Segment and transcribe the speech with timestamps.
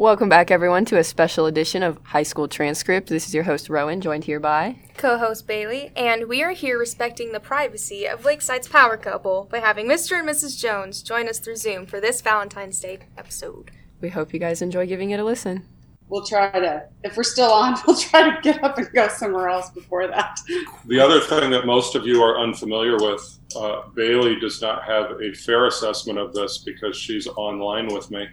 [0.00, 3.10] Welcome back, everyone, to a special edition of High School Transcript.
[3.10, 6.78] This is your host, Rowan, joined here by co host Bailey, and we are here
[6.78, 10.18] respecting the privacy of Lakeside's power couple by having Mr.
[10.18, 10.58] and Mrs.
[10.58, 13.72] Jones join us through Zoom for this Valentine's Day episode.
[14.00, 15.66] We hope you guys enjoy giving it a listen.
[16.08, 19.50] We'll try to, if we're still on, we'll try to get up and go somewhere
[19.50, 20.40] else before that.
[20.86, 25.20] The other thing that most of you are unfamiliar with uh, Bailey does not have
[25.20, 28.28] a fair assessment of this because she's online with me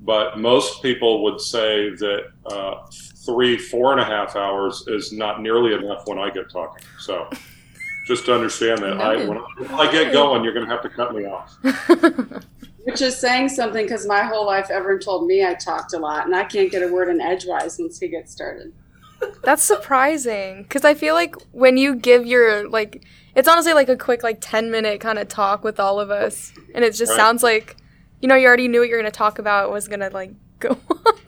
[0.00, 2.86] but most people would say that uh,
[3.24, 6.84] three, four and a half hours is not nearly enough when I get talking.
[6.98, 7.28] So
[8.06, 10.82] just to understand that I, when, I, when I get going, you're going to have
[10.82, 11.56] to cut me off.
[12.84, 16.26] Which is saying something because my whole life, everyone told me I talked a lot,
[16.26, 18.74] and I can't get a word in edgewise once he gets started.
[19.42, 23.02] That's surprising because I feel like when you give your like,
[23.34, 26.52] it's honestly like a quick like ten minute kind of talk with all of us,
[26.74, 27.16] and it just right.
[27.16, 27.78] sounds like
[28.24, 30.32] you know, you already knew what you're going to talk about was going to like
[30.58, 30.78] go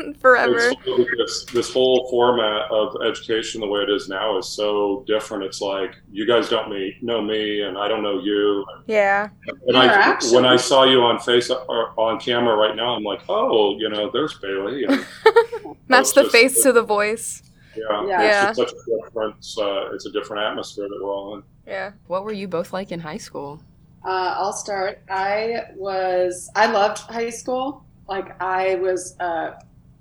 [0.00, 0.72] on forever.
[1.18, 5.44] This, this whole format of education, the way it is now, is so different.
[5.44, 8.64] It's like you guys don't me, know me, and I don't know you.
[8.86, 9.28] Yeah.
[9.66, 13.20] And I, when I saw you on face or on camera right now, I'm like,
[13.28, 14.86] oh, you know, there's Bailey.
[15.88, 17.42] Match the just, face to the voice.
[17.76, 18.48] Yeah, yeah.
[18.48, 19.34] It's such a different.
[19.58, 21.42] Uh, it's a different atmosphere that we're all in.
[21.66, 21.92] Yeah.
[22.06, 23.60] What were you both like in high school?
[24.06, 25.00] Uh, I'll start.
[25.10, 27.84] I was, I loved high school.
[28.08, 29.54] Like, I was a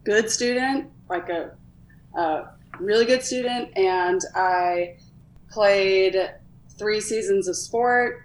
[0.03, 1.55] good student, like a,
[2.13, 4.97] a really good student, and I
[5.49, 6.15] played
[6.77, 8.21] three seasons of sport.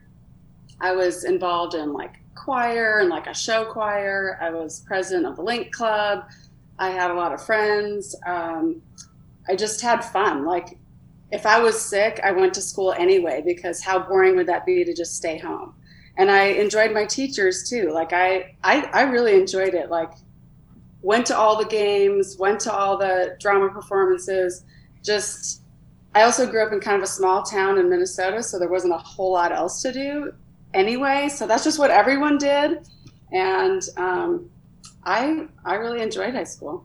[0.83, 4.39] I was involved in like choir and like a show choir.
[4.41, 6.25] I was president of the Link Club.
[6.79, 8.17] I had a lot of friends.
[8.27, 8.83] Um,
[9.49, 10.45] I just had fun.
[10.45, 10.77] Like
[11.33, 14.85] if I was sick, I went to school anyway because how boring would that be
[14.85, 15.75] to just stay home?
[16.17, 17.93] And I enjoyed my teachers too.
[17.93, 19.91] Like I, I, I really enjoyed it.
[19.91, 20.13] Like
[21.03, 24.65] went to all the games, went to all the drama performances.
[25.05, 25.63] Just,
[26.15, 28.95] I also grew up in kind of a small town in Minnesota, so there wasn't
[28.95, 30.33] a whole lot else to do
[30.75, 31.29] anyway.
[31.29, 32.89] So that's just what everyone did,
[33.33, 34.51] and um,
[35.05, 36.85] I, I really enjoyed high school.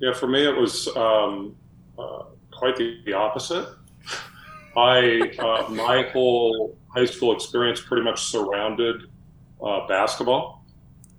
[0.00, 1.54] Yeah, for me it was um,
[1.96, 2.24] uh,
[2.62, 3.68] quite the, opposite.
[4.76, 9.02] I uh, my whole high school experience pretty much surrounded
[9.60, 10.64] uh, basketball.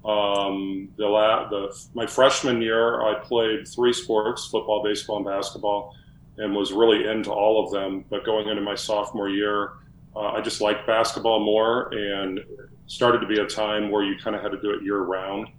[0.05, 5.93] Um, the, la- the my freshman year, I played three sports: football, baseball, and basketball,
[6.37, 8.05] and was really into all of them.
[8.09, 9.73] But going into my sophomore year,
[10.15, 12.39] uh, I just liked basketball more, and
[12.87, 15.49] started to be a time where you kind of had to do it year round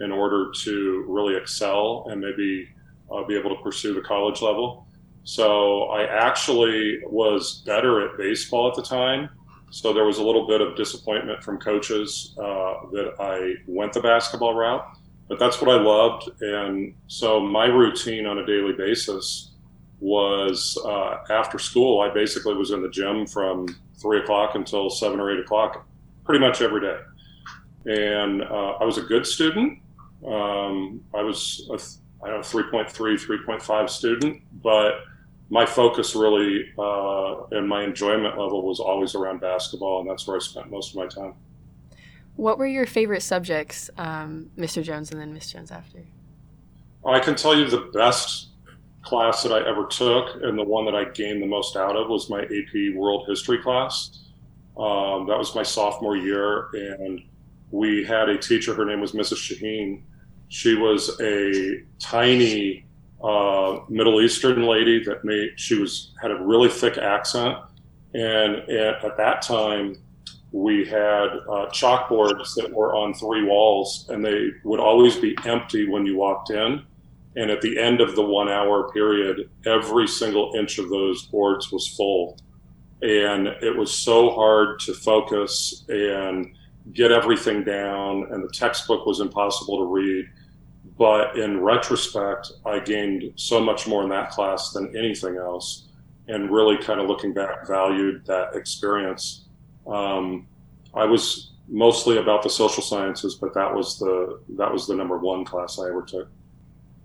[0.00, 2.68] in order to really excel and maybe
[3.10, 4.86] uh, be able to pursue the college level.
[5.24, 9.28] So I actually was better at baseball at the time.
[9.70, 14.00] So there was a little bit of disappointment from coaches uh, that I went the
[14.00, 14.84] basketball route,
[15.28, 16.30] but that's what I loved.
[16.42, 19.52] And so my routine on a daily basis
[20.00, 23.68] was uh, after school, I basically was in the gym from
[24.00, 25.86] three o'clock until seven or eight o'clock,
[26.24, 26.98] pretty much every day.
[27.86, 29.78] And uh, I was a good student.
[30.26, 34.94] Um, I was a, I don't know, 3.3, 3.5 student, but
[35.50, 40.36] my focus really uh, and my enjoyment level was always around basketball, and that's where
[40.36, 41.34] I spent most of my time.
[42.36, 44.82] What were your favorite subjects, um, Mr.
[44.82, 45.98] Jones, and then Miss Jones after?
[47.04, 48.48] I can tell you the best
[49.02, 52.08] class that I ever took, and the one that I gained the most out of
[52.08, 54.20] was my AP World History class.
[54.78, 57.20] Um, that was my sophomore year, and
[57.72, 58.72] we had a teacher.
[58.72, 59.36] Her name was Mrs.
[59.36, 60.02] Shaheen.
[60.48, 62.86] She was a tiny
[63.22, 67.58] uh, Middle Eastern lady that made she was had a really thick accent,
[68.14, 69.96] and at, at that time
[70.52, 75.88] we had uh, chalkboards that were on three walls, and they would always be empty
[75.88, 76.84] when you walked in.
[77.36, 81.70] And at the end of the one hour period, every single inch of those boards
[81.70, 82.36] was full.
[83.02, 86.52] And it was so hard to focus and
[86.92, 90.28] get everything down, and the textbook was impossible to read.
[91.00, 95.88] But in retrospect, I gained so much more in that class than anything else,
[96.28, 99.46] and really kind of looking back, valued that experience.
[99.86, 100.46] Um,
[100.92, 105.16] I was mostly about the social sciences, but that was the that was the number
[105.16, 106.28] one class I ever took.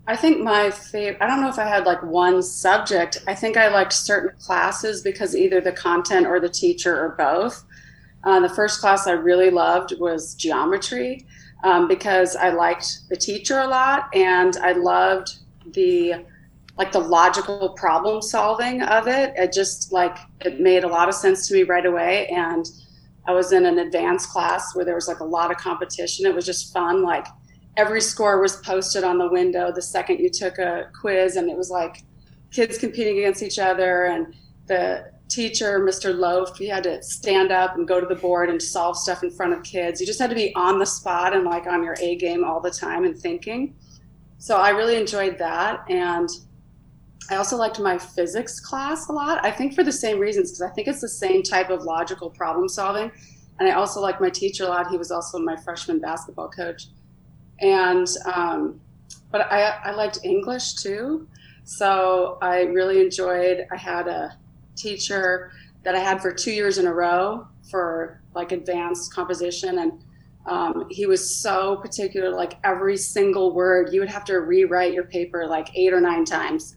[0.06, 3.24] I think my favorite, I don't know if I had like one subject.
[3.26, 7.64] I think I liked certain classes because either the content or the teacher or both.
[8.24, 11.26] Uh, the first class I really loved was geometry
[11.66, 15.38] um, because I liked the teacher a lot and I loved
[15.72, 16.24] the
[16.78, 19.32] like the logical problem solving of it.
[19.36, 22.28] It just like it made a lot of sense to me right away.
[22.28, 22.70] And
[23.26, 26.24] I was in an advanced class where there was like a lot of competition.
[26.26, 27.02] It was just fun.
[27.02, 27.26] Like
[27.76, 31.56] every score was posted on the window the second you took a quiz, and it
[31.56, 32.04] was like
[32.52, 34.04] kids competing against each other.
[34.04, 34.34] And
[34.66, 36.16] the teacher, Mr.
[36.16, 39.30] Loaf, he had to stand up and go to the board and solve stuff in
[39.30, 40.00] front of kids.
[40.00, 42.60] You just had to be on the spot and like on your A game all
[42.60, 43.74] the time and thinking.
[44.38, 45.84] So I really enjoyed that.
[45.88, 46.28] And
[47.30, 49.44] I also liked my physics class a lot.
[49.44, 52.30] I think for the same reasons, because I think it's the same type of logical
[52.30, 53.10] problem solving.
[53.58, 54.90] And I also liked my teacher a lot.
[54.90, 56.88] He was also my freshman basketball coach.
[57.60, 58.80] And, um,
[59.32, 61.26] but I, I liked English too.
[61.64, 64.36] So I really enjoyed, I had a
[64.76, 65.50] teacher
[65.82, 69.78] that I had for two years in a row for like advanced composition.
[69.78, 70.04] And
[70.46, 75.04] um, he was so particular, like every single word, you would have to rewrite your
[75.04, 76.76] paper like eight or nine times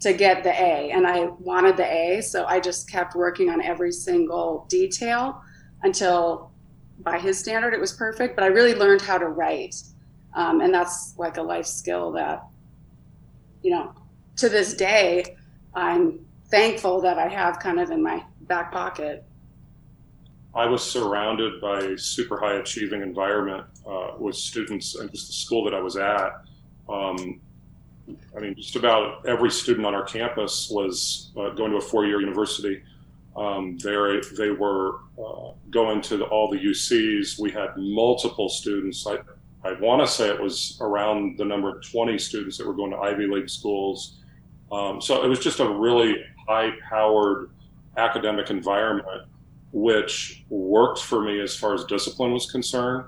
[0.00, 0.90] to get the A.
[0.90, 2.20] And I wanted the A.
[2.20, 5.42] So I just kept working on every single detail
[5.82, 6.52] until
[7.00, 8.36] by his standard it was perfect.
[8.36, 9.74] But I really learned how to write.
[10.34, 12.44] Um, and that's like a life skill that,
[13.62, 13.92] you know,
[14.36, 15.36] to this day,
[15.74, 19.24] I'm thankful that I have kind of in my back pocket.
[20.54, 25.32] I was surrounded by a super high achieving environment uh, with students and just the
[25.32, 26.32] school that I was at.
[26.88, 27.40] Um,
[28.34, 32.06] I mean, just about every student on our campus was uh, going to a four
[32.06, 32.82] year university.
[33.36, 37.38] Um, they, they were uh, going to the, all the UCs.
[37.38, 39.06] We had multiple students.
[39.06, 39.18] I,
[39.62, 42.90] I want to say it was around the number of 20 students that were going
[42.90, 44.18] to Ivy League schools.
[44.72, 46.16] Um, so it was just a really
[46.48, 47.50] high powered
[47.96, 49.24] academic environment,
[49.72, 53.04] which worked for me as far as discipline was concerned.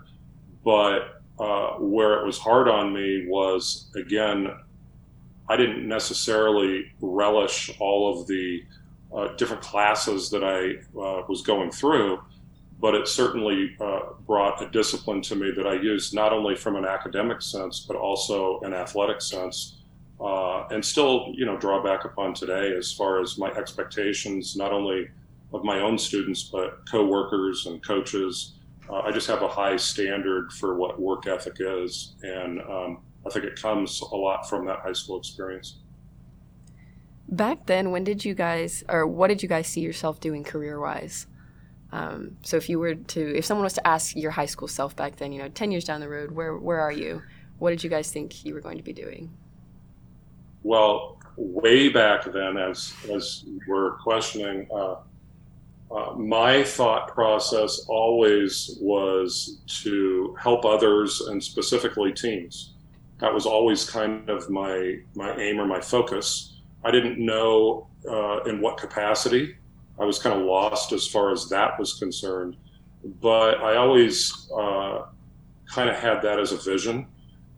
[0.65, 4.49] But uh, where it was hard on me was, again,
[5.49, 8.63] I didn't necessarily relish all of the
[9.13, 12.21] uh, different classes that I uh, was going through,
[12.79, 16.77] but it certainly uh, brought a discipline to me that I used not only from
[16.77, 19.80] an academic sense, but also an athletic sense
[20.21, 24.73] uh, and still, you know, draw back upon today as far as my expectations, not
[24.73, 25.09] only
[25.53, 28.55] of my own students, but coworkers and coaches.
[28.89, 33.31] Uh, I just have a high standard for what work ethic is, and um, I
[33.31, 35.79] think it comes a lot from that high school experience.
[37.29, 41.27] Back then, when did you guys, or what did you guys see yourself doing career-wise?
[41.93, 44.95] Um, so, if you were to, if someone was to ask your high school self
[44.95, 47.23] back then, you know, ten years down the road, where where are you?
[47.59, 49.31] What did you guys think you were going to be doing?
[50.63, 54.97] Well, way back then, as as we're questioning, uh,
[55.91, 62.75] uh, my thought process always was to help others and specifically teens.
[63.19, 66.61] That was always kind of my my aim or my focus.
[66.85, 69.57] I didn't know uh, in what capacity.
[69.99, 72.57] I was kind of lost as far as that was concerned,
[73.21, 75.05] but I always uh,
[75.67, 77.07] kind of had that as a vision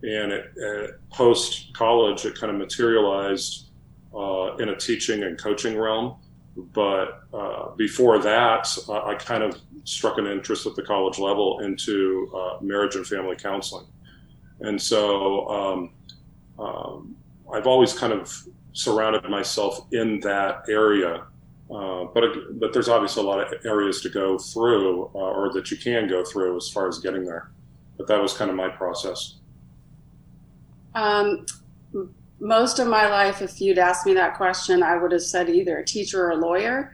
[0.02, 3.70] and it, it post college it kind of materialized
[4.14, 6.16] uh, in a teaching and coaching realm.
[6.56, 11.60] But uh, before that uh, i kind of struck an interest at the college level
[11.60, 13.86] into uh, marriage and family counseling.
[14.60, 15.90] And so um,
[16.58, 17.16] um,
[17.54, 18.30] i've always kind of
[18.74, 21.24] surrounded myself in that area
[21.72, 22.24] uh, but
[22.60, 26.06] but there's obviously a lot of areas to go through uh, or that you can
[26.06, 27.50] go through as far as getting there.
[27.96, 29.36] But that was kind of my process
[30.94, 31.46] um,
[32.40, 35.78] most of my life, if you'd asked me that question, I would have said either
[35.78, 36.92] a teacher or a lawyer,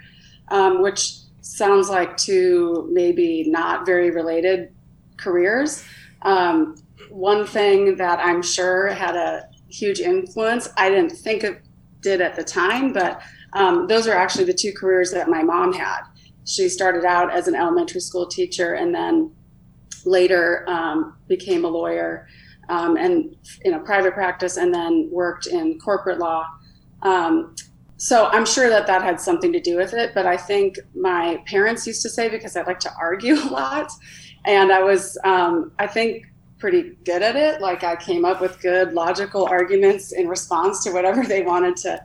[0.48, 4.72] um, which sounds like two maybe not very related
[5.16, 5.84] careers.
[6.22, 6.76] Um,
[7.10, 11.62] one thing that I'm sure had a huge influence, I didn't think it
[12.02, 13.22] did at the time, but
[13.54, 16.02] um, those are actually the two careers that my mom had.
[16.44, 19.32] She started out as an elementary school teacher and then
[20.04, 22.26] later um, became a lawyer
[22.68, 26.46] um, and in a private practice and then worked in corporate law.
[27.02, 27.54] Um,
[27.96, 30.12] so I'm sure that that had something to do with it.
[30.14, 33.90] But I think my parents used to say because I like to argue a lot,
[34.44, 36.26] and I was, um, I think,
[36.58, 37.60] pretty good at it.
[37.60, 42.02] Like I came up with good logical arguments in response to whatever they wanted to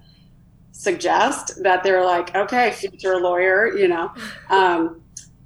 [0.72, 1.64] suggest.
[1.64, 4.12] That they were like, okay, future lawyer, you know.
[4.50, 5.02] Um,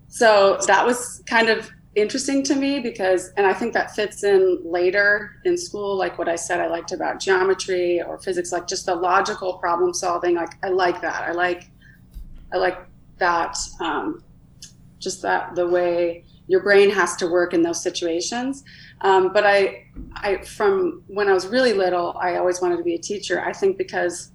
[0.08, 4.62] so that was kind of interesting to me because, and I think that fits in
[4.64, 8.86] later in school, like what I said I liked about geometry or physics, like just
[8.86, 10.36] the logical problem solving.
[10.36, 11.28] Like I like that.
[11.28, 11.70] I like,
[12.54, 12.78] I like
[13.18, 14.24] that, um,
[15.00, 18.64] just that the way your brain has to work in those situations.
[19.02, 22.94] Um, but I, I, from when I was really little, I always wanted to be
[22.94, 23.44] a teacher.
[23.44, 24.32] I think because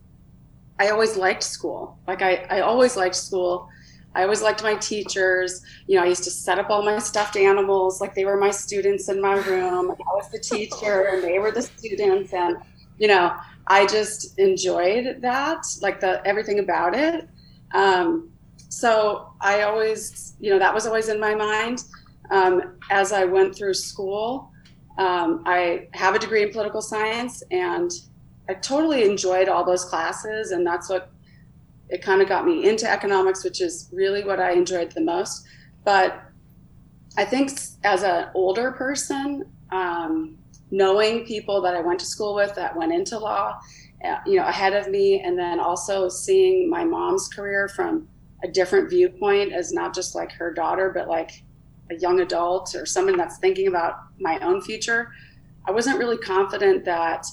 [0.79, 1.97] I always liked school.
[2.09, 3.69] Like I, I always liked school.
[4.15, 5.63] I always liked my teachers.
[5.87, 8.51] You know, I used to set up all my stuffed animals like they were my
[8.51, 9.91] students in my room.
[9.93, 12.33] I was the teacher and they were the students.
[12.33, 12.57] And,
[12.99, 13.35] you know,
[13.67, 17.29] I just enjoyed that, like the everything about it.
[17.73, 18.31] Um,
[18.69, 21.85] so I always, you know, that was always in my mind.
[22.31, 24.51] Um, as I went through school,
[24.99, 27.91] um, I have a degree in political science and
[28.49, 30.51] I totally enjoyed all those classes.
[30.51, 31.12] And that's what
[31.93, 35.45] it kind of got me into economics, which is really what I enjoyed the most.
[35.85, 36.23] But
[37.19, 37.53] I think
[37.85, 40.39] as an older person, um,
[40.71, 43.61] knowing people that I went to school with that went into law,
[44.03, 48.09] uh, you know, ahead of me, and then also seeing my mom's career from
[48.43, 51.43] a different viewpoint as not just like her daughter, but like
[51.91, 55.13] a young adult or someone that's thinking about my own future,
[55.67, 57.27] I wasn't really confident that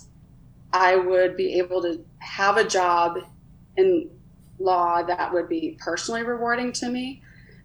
[0.74, 3.20] I would be able to have a job
[3.78, 4.10] in
[4.60, 7.22] law that would be personally rewarding to me.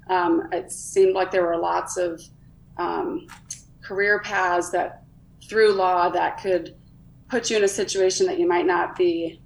[0.09, 2.21] Um, it seemed like there were lots of
[2.77, 3.27] um,
[3.83, 5.03] career paths that
[5.49, 6.75] through law that could
[7.29, 9.41] put you in a situation that you might not be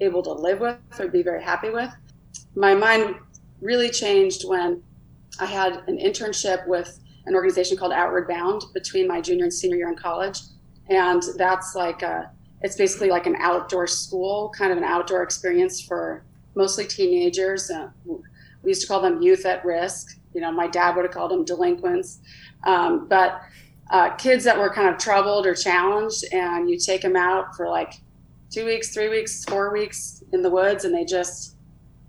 [0.00, 1.90] able to live with or be very happy with.
[2.56, 3.16] My mind
[3.60, 4.82] really changed when
[5.40, 9.76] I had an internship with an organization called Outward Bound between my junior and senior
[9.76, 10.40] year in college.
[10.88, 12.30] And that's like a,
[12.60, 17.70] it's basically like an outdoor school, kind of an outdoor experience for mostly teenagers.
[17.70, 20.18] Uh, we used to call them youth at risk.
[20.34, 22.20] You know, my dad would have called them delinquents.
[22.64, 23.40] Um, but
[23.90, 27.68] uh, kids that were kind of troubled or challenged, and you take them out for
[27.68, 27.94] like
[28.50, 31.56] two weeks, three weeks, four weeks in the woods, and they just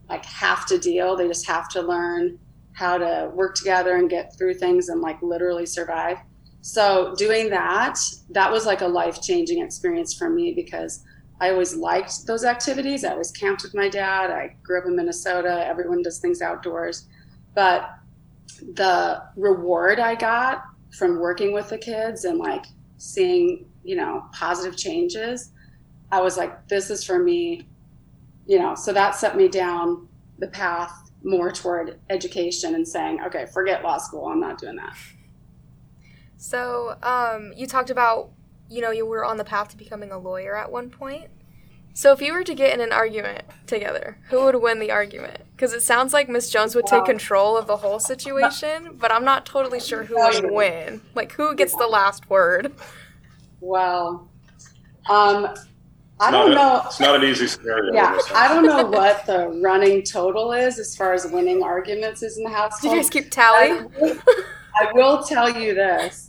[0.10, 1.16] like have to deal.
[1.16, 2.40] They just have to learn
[2.74, 6.18] how to work together and get through things and like literally survive.
[6.62, 8.00] So doing that,
[8.32, 11.04] that was like a life changing experience for me because
[11.40, 13.04] I always liked those activities.
[13.04, 14.32] I always camped with my dad.
[14.32, 15.66] I grew up in Minnesota.
[15.68, 17.08] Everyone does things outdoors.
[17.54, 17.90] But
[18.74, 20.64] the reward I got
[20.98, 22.66] from working with the kids and like
[22.98, 25.52] seeing, you know, positive changes,
[26.12, 27.68] I was like, this is for me,
[28.48, 30.08] you know, so that set me down
[30.40, 34.28] the path more toward education and saying, okay, forget law school.
[34.28, 34.96] I'm not doing that.
[36.38, 38.30] So, um, you talked about
[38.70, 41.30] you know, you were on the path to becoming a lawyer at one point.
[41.94, 45.38] So if you were to get in an argument together, who would win the argument?
[45.56, 49.24] Because it sounds like Miss Jones would take control of the whole situation, but I'm
[49.24, 51.02] not totally sure who would win.
[51.16, 52.74] Like who gets the last word?
[53.62, 54.30] Well,
[55.10, 55.56] um,
[56.20, 56.82] I don't a, know.
[56.86, 57.94] It's not an easy scenario.
[57.94, 62.38] Yeah, I don't know what the running total is as far as winning arguments is
[62.38, 62.82] in the house.
[62.82, 63.72] Do you guys keep tally?
[63.72, 64.18] I will,
[64.82, 66.25] I will tell you this.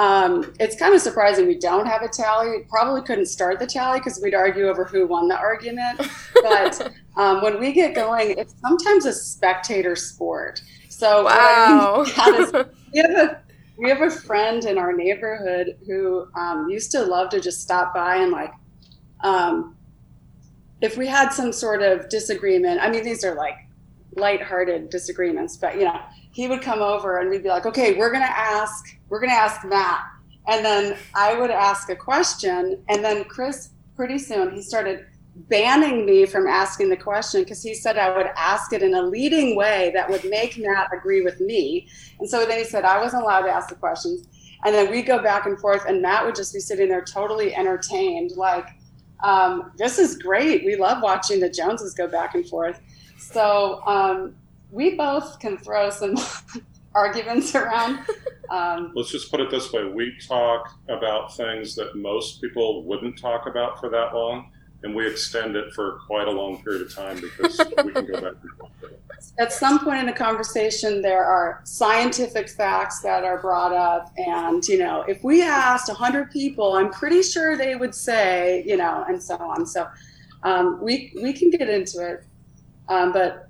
[0.00, 2.60] Um, it's kind of surprising we don't have a tally.
[2.70, 6.00] Probably couldn't start the tally because we'd argue over who won the argument.
[6.42, 10.62] But um, when we get going, it's sometimes a spectator sport.
[10.88, 12.06] So wow.
[12.16, 12.64] I mean,
[12.94, 13.42] we have a
[13.76, 17.92] we have a friend in our neighborhood who um, used to love to just stop
[17.92, 18.52] by and like
[19.22, 19.76] um,
[20.80, 22.80] if we had some sort of disagreement.
[22.80, 23.56] I mean, these are like
[24.16, 26.00] lighthearted disagreements, but you know,
[26.32, 29.64] he would come over and we'd be like, okay, we're gonna ask, we're gonna ask
[29.64, 30.02] Matt,
[30.46, 35.06] and then I would ask a question, and then Chris, pretty soon, he started
[35.48, 39.02] banning me from asking the question because he said I would ask it in a
[39.02, 43.00] leading way that would make Matt agree with me, and so then he said I
[43.00, 44.26] wasn't allowed to ask the questions,
[44.64, 47.54] and then we go back and forth, and Matt would just be sitting there totally
[47.54, 48.66] entertained, like.
[49.22, 50.64] Um, this is great.
[50.64, 52.80] We love watching the Joneses go back and forth.
[53.18, 54.34] So um,
[54.70, 56.16] we both can throw some
[56.94, 58.00] arguments around.
[58.50, 63.16] Um, Let's just put it this way: we talk about things that most people wouldn't
[63.16, 64.50] talk about for that long,
[64.82, 68.20] and we extend it for quite a long period of time because we can go
[68.20, 68.72] back and forth.
[69.38, 74.66] At some point in the conversation, there are scientific facts that are brought up, and
[74.66, 79.04] you know, if we asked hundred people, I'm pretty sure they would say, you know,
[79.06, 79.64] and so on.
[79.64, 79.86] So
[80.42, 82.24] um, we we can get into it,
[82.88, 83.48] um, but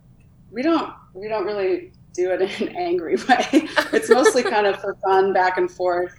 [0.51, 3.47] we don't we don't really do it in an angry way.
[3.93, 6.19] it's mostly kind of for fun, back and forth.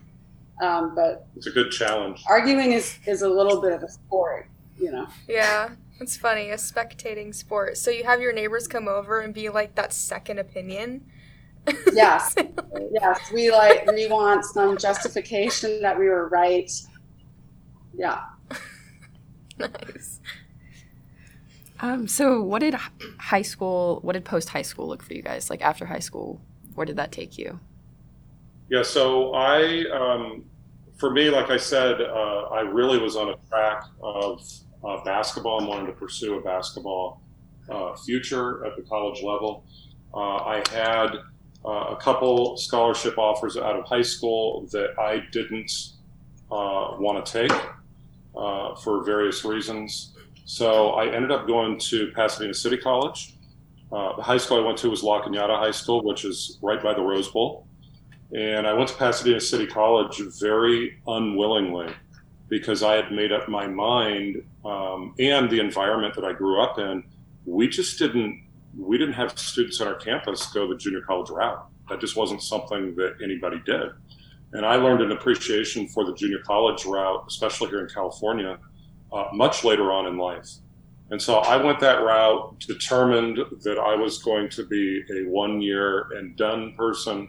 [0.61, 2.23] Um, but it's a good challenge.
[2.27, 4.47] Arguing is is a little bit of a sport,
[4.79, 5.07] you know.
[5.27, 7.77] Yeah, it's funny, a spectating sport.
[7.77, 11.05] So you have your neighbors come over and be like that second opinion.
[11.93, 12.35] yes,
[12.91, 13.31] yes.
[13.33, 16.71] We like we want some justification that we were right.
[17.93, 18.21] Yeah.
[19.59, 20.19] nice.
[21.81, 22.75] Um, so what did
[23.17, 25.49] high school, what did post high school look for you guys?
[25.49, 26.39] Like after high school,
[26.75, 27.59] where did that take you?
[28.69, 30.45] Yeah, so I, um,
[30.97, 34.47] for me, like I said, uh, I really was on a track of
[34.83, 37.21] uh, basketball and wanted to pursue a basketball
[37.69, 39.65] uh, future at the college level.
[40.13, 41.15] Uh, I had
[41.65, 45.71] uh, a couple scholarship offers out of high school that I didn't
[46.51, 47.59] uh, want to take
[48.83, 50.13] for various reasons.
[50.51, 53.35] So I ended up going to Pasadena City College.
[53.89, 56.83] Uh, the high school I went to was La Cañada High School, which is right
[56.83, 57.65] by the Rose Bowl.
[58.35, 61.93] And I went to Pasadena City College very unwillingly
[62.49, 66.77] because I had made up my mind um, and the environment that I grew up
[66.77, 67.05] in.
[67.45, 68.43] We just didn't
[68.77, 71.65] we didn't have students on our campus go the junior college route.
[71.87, 73.87] That just wasn't something that anybody did.
[74.51, 78.59] And I learned an appreciation for the junior college route, especially here in California,
[79.11, 80.47] uh, much later on in life.
[81.11, 85.61] And so I went that route, determined that I was going to be a one
[85.61, 87.27] year and done person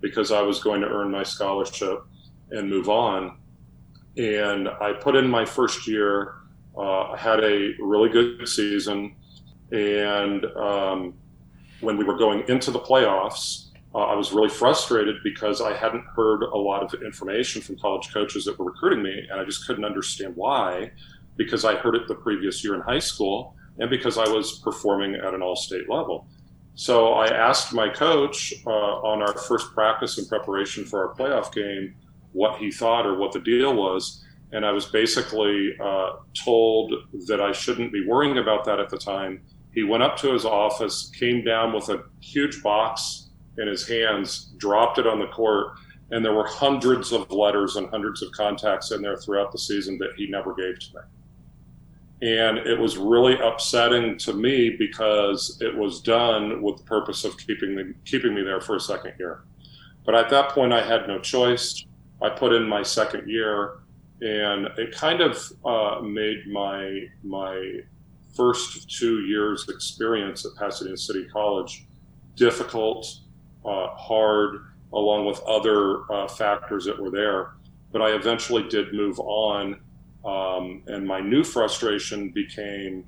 [0.00, 2.04] because I was going to earn my scholarship
[2.50, 3.38] and move on.
[4.16, 6.34] And I put in my first year,
[6.76, 9.16] uh, I had a really good season.
[9.72, 11.14] And um,
[11.80, 16.04] when we were going into the playoffs, uh, I was really frustrated because I hadn't
[16.16, 19.66] heard a lot of information from college coaches that were recruiting me, and I just
[19.66, 20.90] couldn't understand why,
[21.36, 25.14] because I heard it the previous year in high school, and because I was performing
[25.14, 26.28] at an all-state level.
[26.76, 31.52] So I asked my coach uh, on our first practice in preparation for our playoff
[31.52, 31.94] game
[32.32, 36.14] what he thought or what the deal was, and I was basically uh,
[36.44, 36.92] told
[37.26, 39.42] that I shouldn't be worrying about that at the time.
[39.72, 44.52] He went up to his office, came down with a huge box in his hands,
[44.56, 45.78] dropped it on the court,
[46.10, 49.96] and there were hundreds of letters and hundreds of contacts in there throughout the season
[49.98, 51.00] that he never gave to me.
[52.24, 57.36] And it was really upsetting to me because it was done with the purpose of
[57.36, 59.44] keeping me, keeping me there for a second year.
[60.06, 61.84] But at that point, I had no choice.
[62.22, 63.80] I put in my second year,
[64.22, 67.80] and it kind of uh, made my my
[68.34, 71.86] first two years experience at Pasadena City College
[72.36, 73.06] difficult
[73.66, 74.64] uh, hard,
[74.94, 77.52] along with other uh, factors that were there.
[77.92, 79.80] But I eventually did move on,
[80.24, 83.04] um, and my new frustration became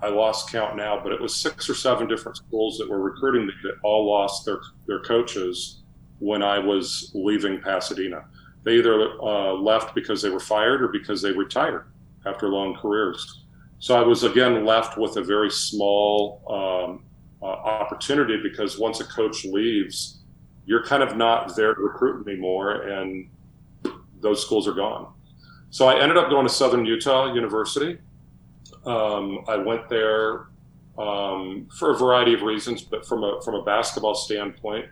[0.00, 3.46] I lost count now, but it was six or seven different schools that were recruiting
[3.46, 5.82] me that all lost their their coaches
[6.18, 8.24] when I was leaving Pasadena.
[8.64, 11.86] They either uh, left because they were fired or because they retired
[12.24, 13.44] after long careers.
[13.78, 17.04] So I was again left with a very small um,
[17.42, 20.18] uh, opportunity because once a coach leaves,
[20.64, 23.28] you're kind of not there to recruit anymore, and
[24.20, 25.12] those schools are gone.
[25.70, 27.98] So I ended up going to Southern Utah University.
[28.84, 30.46] Um, I went there
[30.96, 34.86] um, for a variety of reasons, but from a from a basketball standpoint,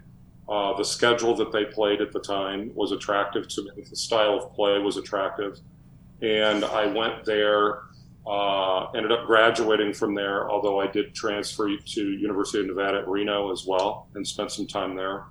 [0.48, 3.84] uh, the schedule that they played at the time was attractive to me.
[3.88, 5.60] The style of play was attractive,
[6.20, 7.82] and I went there
[8.26, 13.08] uh, ended up graduating from there, although I did transfer to University of Nevada at
[13.08, 15.24] Reno as well and spent some time there.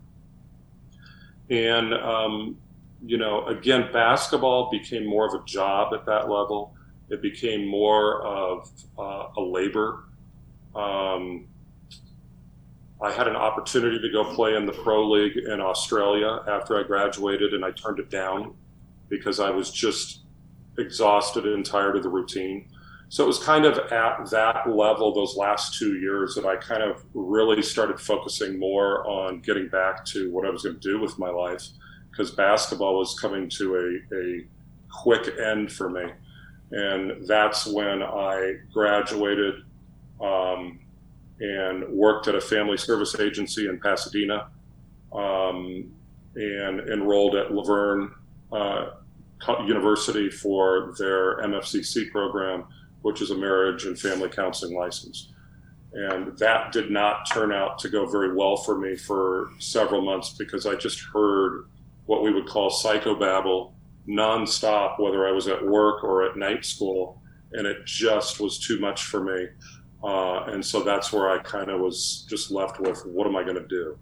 [1.49, 2.57] And um,
[3.05, 6.73] you know, again, basketball became more of a job at that level.
[7.09, 10.05] It became more of uh, a labor.
[10.73, 11.47] Um,
[13.01, 16.83] I had an opportunity to go play in the pro league in Australia after I
[16.83, 18.55] graduated, and I turned it down
[19.09, 20.21] because I was just
[20.77, 22.69] exhausted and tired of the routine.
[23.09, 26.81] So it was kind of at that level those last two years that I kind
[26.81, 30.99] of really started focusing more on getting back to what I was going to do
[30.99, 31.67] with my life
[32.13, 34.45] because basketball was coming to a, a
[34.91, 36.05] quick end for me.
[36.71, 39.55] And that's when I graduated
[40.21, 40.79] um,
[41.39, 44.49] and worked at a family service agency in Pasadena
[45.11, 45.91] um,
[46.35, 48.11] and enrolled at La Verne
[48.51, 48.85] uh,
[49.65, 52.65] University for their MFCC program
[53.03, 55.29] which is a marriage and family counseling license.
[55.93, 60.31] And that did not turn out to go very well for me for several months
[60.33, 61.65] because I just heard
[62.05, 63.73] what we would call psychobabble
[64.07, 67.21] nonstop, whether I was at work or at night school,
[67.53, 69.47] and it just was too much for me.
[70.03, 73.43] Uh, and so that's where I kind of was just left with what am I
[73.43, 73.97] going to do?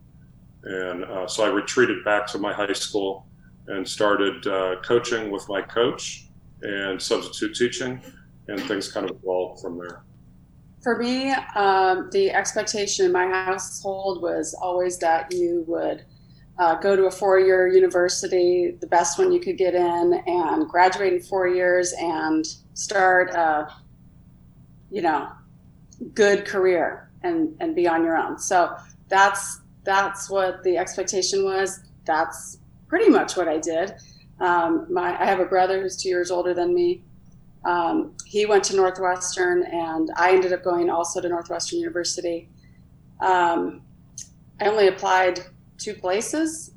[0.64, 3.28] And uh, so I retreated back to my high school
[3.68, 6.28] and started uh, coaching with my coach
[6.62, 8.02] and substitute teaching
[8.48, 10.04] and things kind of evolved from there.
[10.82, 16.06] For me, um, the expectation in my household was always that you would
[16.60, 21.14] uh, go to a four-year university, the best one you could get in, and graduate
[21.14, 23.68] in four years and start a,
[24.92, 25.30] you know,
[26.14, 28.38] good career and and be on your own.
[28.38, 28.76] So
[29.08, 31.82] that's that's what the expectation was.
[32.06, 33.94] That's pretty much what I did.
[34.40, 37.04] Um, my I have a brother who's two years older than me.
[37.64, 42.50] Um, he went to Northwestern, and I ended up going also to Northwestern University.
[43.20, 43.84] Um,
[44.60, 45.42] I only applied
[45.82, 46.72] two places,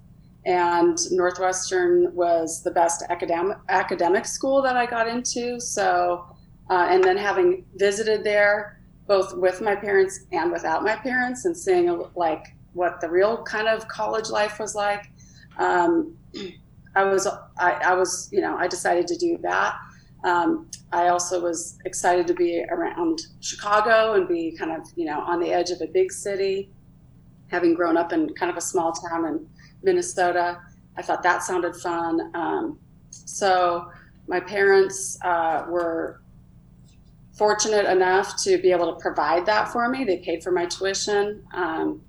[0.47, 5.61] and Northwestern was the best academic academic school that I got into.
[5.61, 6.27] So,
[6.71, 11.57] uh, and then having visited there both with my parents and without my parents, and
[11.57, 15.11] seeing like what the real kind of college life was like.
[15.59, 16.17] Um,
[16.97, 17.27] I was,
[17.59, 19.77] I, I, was, you know, I decided to do that.
[20.25, 25.21] Um, I also was excited to be around Chicago and be kind of, you know,
[25.21, 26.71] on the edge of a big city,
[27.55, 29.47] having grown up in kind of a small town in
[29.83, 30.61] Minnesota.
[30.97, 32.31] I thought that sounded fun.
[32.35, 32.79] Um,
[33.11, 33.91] so
[34.27, 36.21] my parents uh, were
[37.33, 40.05] fortunate enough to be able to provide that for me.
[40.05, 41.43] They paid for my tuition.
[41.53, 42.01] Um,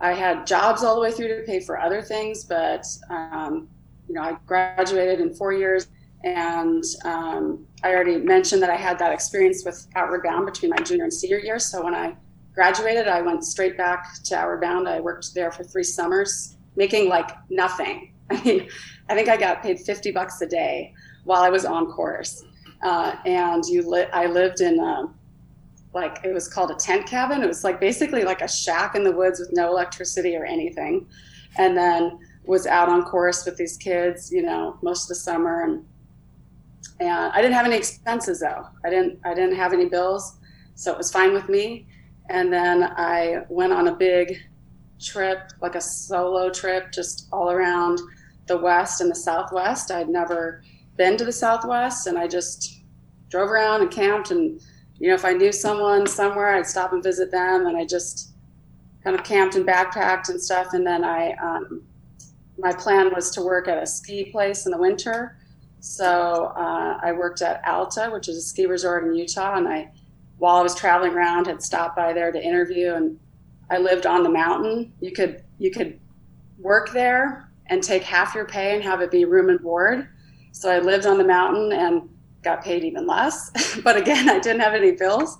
[0.00, 3.68] I had jobs all the way through to pay for other things, but um,
[4.08, 5.88] you know, I graduated in four years,
[6.22, 10.78] and um, I already mentioned that I had that experience with Outward Bound between my
[10.78, 11.58] junior and senior year.
[11.58, 12.16] So when I
[12.56, 14.88] graduated, I went straight back to Outward Bound.
[14.88, 18.12] I worked there for three summers, making like nothing.
[18.30, 18.68] I mean,
[19.08, 20.92] I think I got paid fifty bucks a day
[21.24, 22.42] while I was on course,
[22.82, 24.80] uh, and you li- I lived in.
[24.80, 25.06] Uh,
[25.94, 27.42] like it was called a tent cabin.
[27.42, 31.06] It was like basically like a shack in the woods with no electricity or anything.
[31.56, 35.62] And then was out on course with these kids, you know, most of the summer
[35.62, 35.84] and
[37.00, 38.66] and I didn't have any expenses though.
[38.84, 40.36] I didn't I didn't have any bills,
[40.74, 41.86] so it was fine with me.
[42.28, 44.40] And then I went on a big
[45.00, 48.00] trip, like a solo trip, just all around
[48.46, 49.90] the West and the Southwest.
[49.90, 50.62] I'd never
[50.96, 52.82] been to the Southwest, and I just
[53.28, 54.30] drove around and camped.
[54.30, 54.60] And
[54.98, 57.66] you know, if I knew someone somewhere, I'd stop and visit them.
[57.66, 58.32] And I just
[59.04, 60.68] kind of camped and backpacked and stuff.
[60.72, 61.82] And then I um,
[62.58, 65.36] my plan was to work at a ski place in the winter.
[65.80, 69.92] So uh, I worked at Alta, which is a ski resort in Utah, and I,
[70.38, 72.94] while I was traveling around, had stopped by there to interview.
[72.94, 73.18] And
[73.70, 74.92] I lived on the mountain.
[75.00, 75.98] You could you could
[76.58, 80.08] work there and take half your pay and have it be room and board.
[80.52, 82.08] So I lived on the mountain and
[82.42, 83.50] got paid even less.
[83.84, 85.38] but again, I didn't have any bills,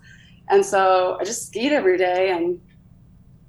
[0.49, 2.61] and so I just skied every day and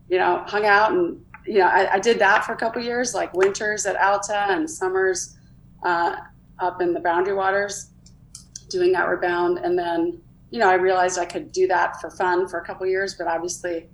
[0.10, 3.14] you know hung out and you know, I, I, did that for a couple years,
[3.14, 5.38] like winters at Alta and summers
[5.84, 6.18] uh,
[6.60, 7.92] up in the Boundary Waters,
[8.70, 9.60] doing Outward Bound.
[9.60, 12.86] And then, you know, I realized I could do that for fun for a couple
[12.88, 13.90] years, but obviously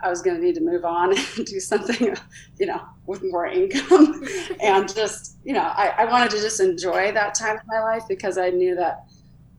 [0.00, 2.16] I was going to need to move on and do something,
[2.58, 4.24] you know, with more income.
[4.60, 8.04] and just, you know, I, I wanted to just enjoy that time of my life
[8.08, 9.04] because I knew that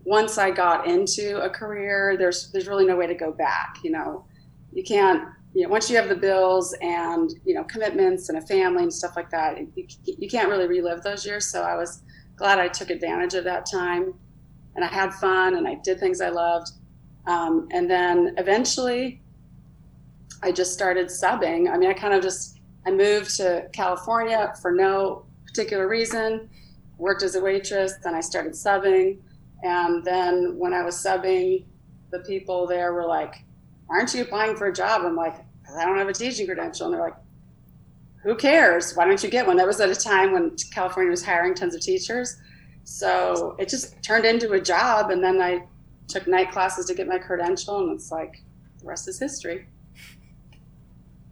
[0.03, 3.77] once I got into a career, there's there's really no way to go back.
[3.83, 4.25] You know,
[4.71, 8.41] you can't you know, once you have the bills and you know commitments and a
[8.41, 11.45] family and stuff like that, you, you can't really relive those years.
[11.45, 12.01] So I was
[12.37, 14.13] glad I took advantage of that time,
[14.75, 16.71] and I had fun and I did things I loved.
[17.25, 19.21] Um, and then eventually,
[20.41, 21.71] I just started subbing.
[21.71, 26.49] I mean, I kind of just I moved to California for no particular reason.
[26.97, 29.19] Worked as a waitress, then I started subbing,
[29.63, 31.65] and then when I was subbing,
[32.11, 33.45] the people there were like
[33.89, 35.03] aren't you applying for a job?
[35.03, 35.35] I'm like,
[35.77, 36.85] I don't have a teaching credential.
[36.85, 37.15] And they're like,
[38.23, 38.95] who cares?
[38.95, 39.57] Why don't you get one?
[39.57, 42.37] That was at a time when California was hiring tons of teachers.
[42.89, 45.11] So it just turned into a job.
[45.11, 45.63] And then I
[46.07, 47.79] took night classes to get my credential.
[47.79, 48.41] And it's like,
[48.79, 49.67] the rest is history.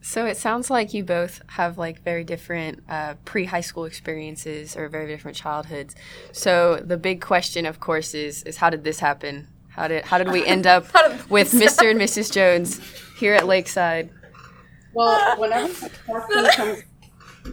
[0.01, 4.87] So it sounds like you both have like very different uh, pre-high school experiences or
[4.87, 5.95] very different childhoods.
[6.31, 9.47] So the big question, of course, is is how did this happen?
[9.69, 10.85] How did how did we end up
[11.29, 11.91] with Mr.
[11.91, 12.31] and Mrs.
[12.31, 12.79] Jones
[13.19, 14.09] here at Lakeside?
[14.93, 16.83] Well, whenever question comes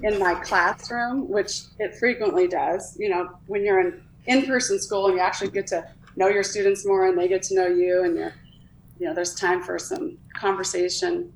[0.02, 5.16] in my classroom, which it frequently does, you know, when you're in in-person school and
[5.16, 8.16] you actually get to know your students more and they get to know you and
[8.16, 8.32] you're
[8.98, 11.30] you know there's time for some conversation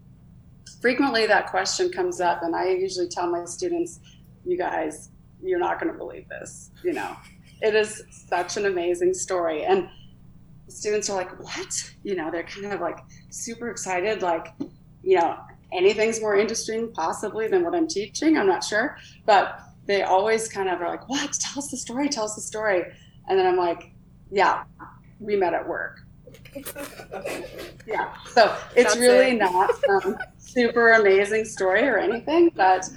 [0.80, 4.00] frequently that question comes up and i usually tell my students
[4.46, 5.10] you guys
[5.42, 7.14] you're not going to believe this you know
[7.60, 9.86] it is such an amazing story and
[10.68, 11.92] students are like, what?
[12.02, 12.98] You know, they're kind of like
[13.30, 14.54] super excited, like,
[15.02, 15.36] you know,
[15.72, 18.36] anything's more interesting possibly than what I'm teaching.
[18.38, 18.96] I'm not sure.
[19.26, 21.32] But they always kind of are like, what?
[21.32, 22.84] Tell us the story, tell us the story.
[23.28, 23.92] And then I'm like,
[24.30, 24.64] yeah,
[25.20, 26.00] we met at work.
[27.86, 28.12] yeah.
[28.32, 29.38] So it's That's really it.
[29.38, 29.70] not
[30.04, 32.88] um, super amazing story or anything, but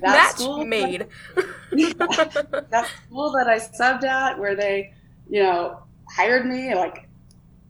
[0.00, 1.06] that school made.
[1.34, 4.92] that, that school that I subbed at where they,
[5.28, 7.08] you know, hired me, like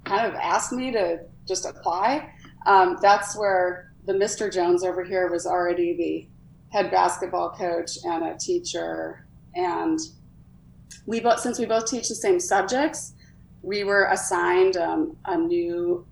[0.04, 2.30] kind of asked me to just apply.
[2.66, 4.52] Um, that's where the Mr.
[4.52, 6.28] Jones over here was already the
[6.76, 9.26] head basketball coach and a teacher.
[9.54, 9.98] And
[11.06, 13.14] we both, since we both teach the same subjects,
[13.62, 16.06] we were assigned um, a new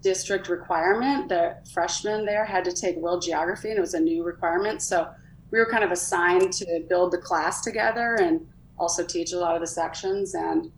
[0.00, 1.28] district requirement.
[1.28, 4.82] The freshmen there had to take world geography, and it was a new requirement.
[4.82, 5.08] So
[5.50, 8.46] we were kind of assigned to build the class together and
[8.78, 10.34] also teach a lot of the sections.
[10.34, 10.70] And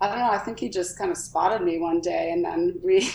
[0.00, 2.78] I don't know, I think he just kind of spotted me one day, and then
[2.82, 3.08] we.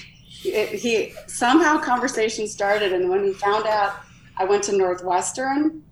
[0.43, 3.97] It, he somehow conversation started, and when he found out
[4.37, 5.83] I went to Northwestern,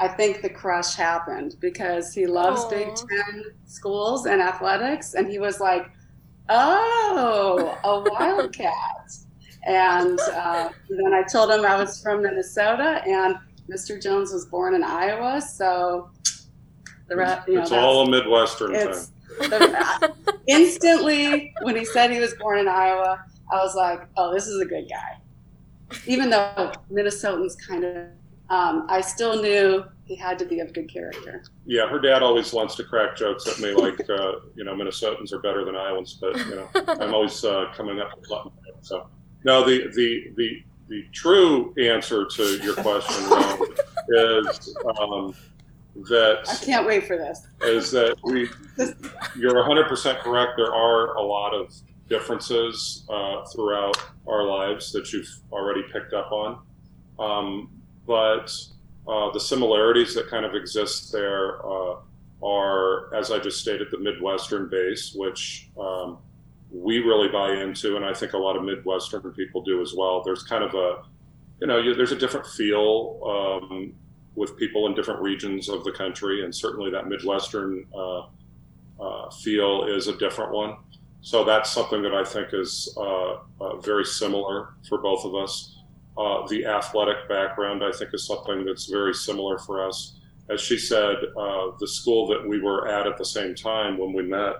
[0.00, 2.70] I think the crush happened because he loves Aww.
[2.70, 5.90] Big Ten schools and athletics, and he was like,
[6.48, 9.10] "Oh, a Wildcat."
[9.66, 13.36] and uh, then I told him I was from Minnesota, and
[13.70, 14.02] Mr.
[14.02, 16.10] Jones was born in Iowa, so
[17.08, 19.50] the rest, you know, it's that's- all a Midwestern it's thing.
[19.50, 20.14] the,
[20.46, 24.60] instantly when he said he was born in Iowa, I was like, "Oh, this is
[24.60, 25.20] a good guy."
[26.06, 28.06] Even though Minnesotans kind of,
[28.48, 31.44] um, I still knew he had to be of good character.
[31.66, 35.32] Yeah, her dad always wants to crack jokes at me, like uh, you know, Minnesotans
[35.32, 38.52] are better than Iowans, but you know, I'm always uh, coming up with something.
[38.82, 39.08] So,
[39.44, 43.62] no, the the the the true answer to your question Ron,
[44.08, 45.34] is um,
[46.08, 47.46] that I can't wait for this.
[47.62, 48.48] is that we
[49.36, 50.52] you're 100% correct.
[50.56, 51.72] There are a lot of
[52.10, 53.96] differences uh, throughout
[54.26, 56.58] our lives that you've already picked up on,
[57.18, 57.70] um,
[58.06, 58.52] but
[59.08, 61.96] uh, the similarities that kind of exist there uh,
[62.42, 66.18] are, as I just stated, the Midwestern base, which um,
[66.70, 70.22] we really buy into, and I think a lot of Midwestern people do as well.
[70.22, 71.02] There's kind of a,
[71.60, 73.92] you know, you, there's a different feel um,
[74.34, 78.22] with people in different regions of the country, and certainly that Midwestern uh,
[79.00, 80.76] uh, feel is a different one.
[81.22, 85.76] So that's something that I think is uh, uh, very similar for both of us.
[86.16, 90.16] Uh, the athletic background, I think, is something that's very similar for us.
[90.48, 94.12] As she said, uh, the school that we were at at the same time when
[94.12, 94.56] we met,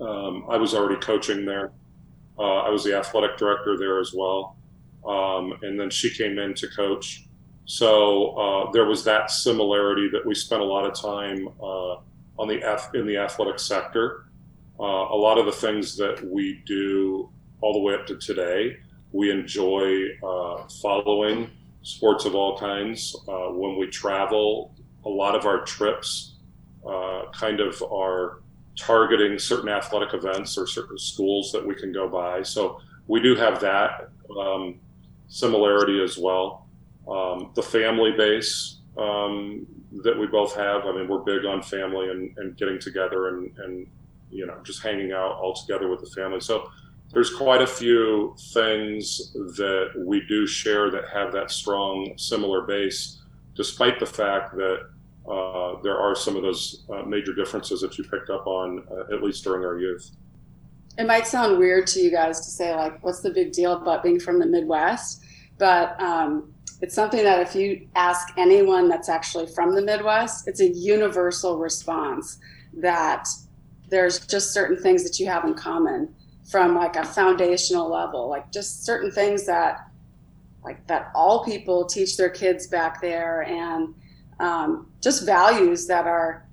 [0.00, 1.72] um, I was already coaching there.
[2.38, 4.56] Uh, I was the athletic director there as well.
[5.06, 7.26] Um, and then she came in to coach.
[7.66, 12.62] So uh, there was that similarity that we spent a lot of time on the
[12.62, 14.29] ath- in the athletic sector.
[14.80, 17.28] Uh, a lot of the things that we do
[17.60, 18.76] all the way up to today,
[19.12, 21.50] we enjoy uh, following
[21.82, 23.14] sports of all kinds.
[23.28, 26.36] Uh, when we travel, a lot of our trips
[26.88, 28.40] uh, kind of are
[28.74, 32.42] targeting certain athletic events or certain schools that we can go by.
[32.42, 34.80] So we do have that um,
[35.28, 36.66] similarity as well.
[37.06, 39.66] Um, the family base um,
[40.02, 43.52] that we both have, I mean, we're big on family and, and getting together and,
[43.58, 43.86] and,
[44.30, 46.40] you know, just hanging out all together with the family.
[46.40, 46.70] So
[47.12, 53.20] there's quite a few things that we do share that have that strong similar base,
[53.54, 54.88] despite the fact that
[55.28, 59.14] uh, there are some of those uh, major differences that you picked up on, uh,
[59.14, 60.10] at least during our youth.
[60.98, 64.02] It might sound weird to you guys to say, like, what's the big deal about
[64.02, 65.22] being from the Midwest?
[65.58, 70.60] But um, it's something that if you ask anyone that's actually from the Midwest, it's
[70.60, 72.38] a universal response
[72.74, 73.26] that
[73.90, 76.14] there's just certain things that you have in common
[76.50, 79.90] from like a foundational level, like just certain things that
[80.64, 83.94] like that all people teach their kids back there and
[84.40, 86.46] um, just values that are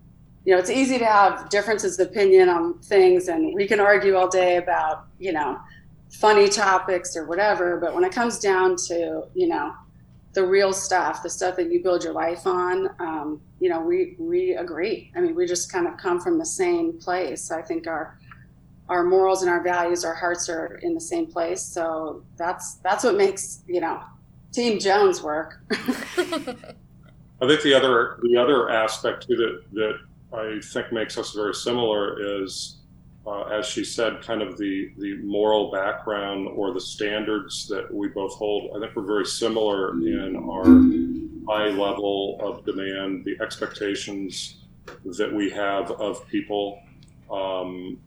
[0.46, 4.16] you know it's easy to have differences of opinion on things and we can argue
[4.16, 5.60] all day about you know
[6.10, 9.74] funny topics or whatever but when it comes down to you know
[10.34, 14.16] the real stuff the stuff that you build your life on um, you know we
[14.20, 15.12] we agree.
[15.16, 17.52] I mean we just kind of come from the same place.
[17.52, 18.18] I think our
[18.90, 21.62] our morals and our values our hearts are in the same place.
[21.62, 24.02] So that's that's what makes you know
[24.52, 25.60] team jones work.
[27.40, 30.00] I think the other the other aspect too that that
[30.34, 32.78] I think makes us very similar is,
[33.26, 38.08] uh, as she said, kind of the the moral background or the standards that we
[38.10, 38.76] both hold.
[38.76, 40.66] I think we're very similar in our
[41.48, 44.58] high level of demand, the expectations
[45.18, 46.80] that we have of people,
[47.32, 48.00] um,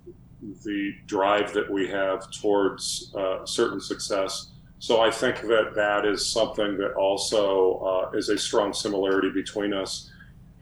[0.65, 4.51] the drive that we have towards uh, certain success.
[4.79, 9.75] So I think that that is something that also uh, is a strong similarity between
[9.75, 10.11] us.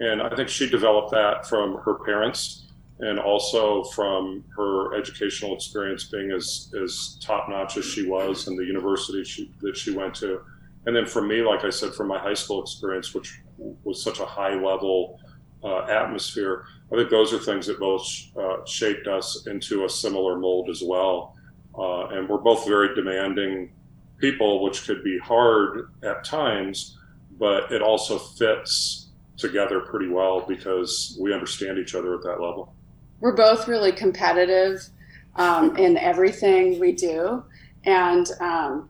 [0.01, 2.65] And I think she developed that from her parents
[3.01, 8.59] and also from her educational experience being as, as top notch as she was and
[8.59, 10.41] the university she, that she went to.
[10.89, 14.21] And then for me, like I said, from my high school experience, which was such
[14.21, 15.21] a high level
[15.63, 18.09] uh, atmosphere, I think those are things that both
[18.41, 21.37] uh, shaped us into a similar mold as well.
[21.79, 23.71] Uh, and we're both very demanding
[24.17, 26.97] people, which could be hard at times,
[27.39, 32.75] but it also fits together pretty well because we understand each other at that level.
[33.21, 34.89] We're both really competitive
[35.37, 37.45] um, in everything we do.
[37.85, 38.89] And um,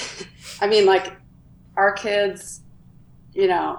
[0.60, 1.12] I mean, like
[1.76, 2.62] our kids,
[3.32, 3.78] you know,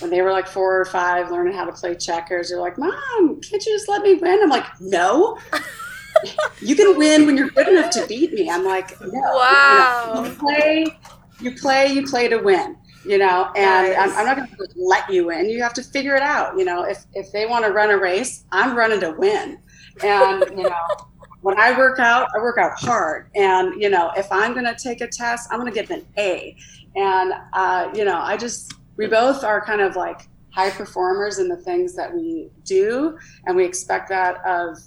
[0.00, 3.40] when they were like four or five, learning how to play checkers, they're like, "Mom,
[3.40, 5.38] can't you just let me win?" I'm like, "No."
[6.60, 8.50] you can win when you're good enough to beat me.
[8.50, 9.20] I'm like, no.
[9.20, 10.24] Wow.
[10.24, 10.86] You, play,
[11.40, 12.76] you play, you play to win.
[13.06, 13.96] You know, and Nice.
[13.96, 15.48] I'm, I'm not going to let you win.
[15.48, 16.58] You have to figure it out.
[16.58, 19.58] You know, if if they want to run a race, I'm running to win.
[20.04, 20.76] And you know,
[21.40, 23.30] when I work out, I work out hard.
[23.34, 26.04] And you know, if I'm going to take a test, I'm going to get an
[26.18, 26.54] A.
[26.96, 31.48] And uh, you know, I just we both are kind of like high performers in
[31.48, 34.78] the things that we do, and we expect that of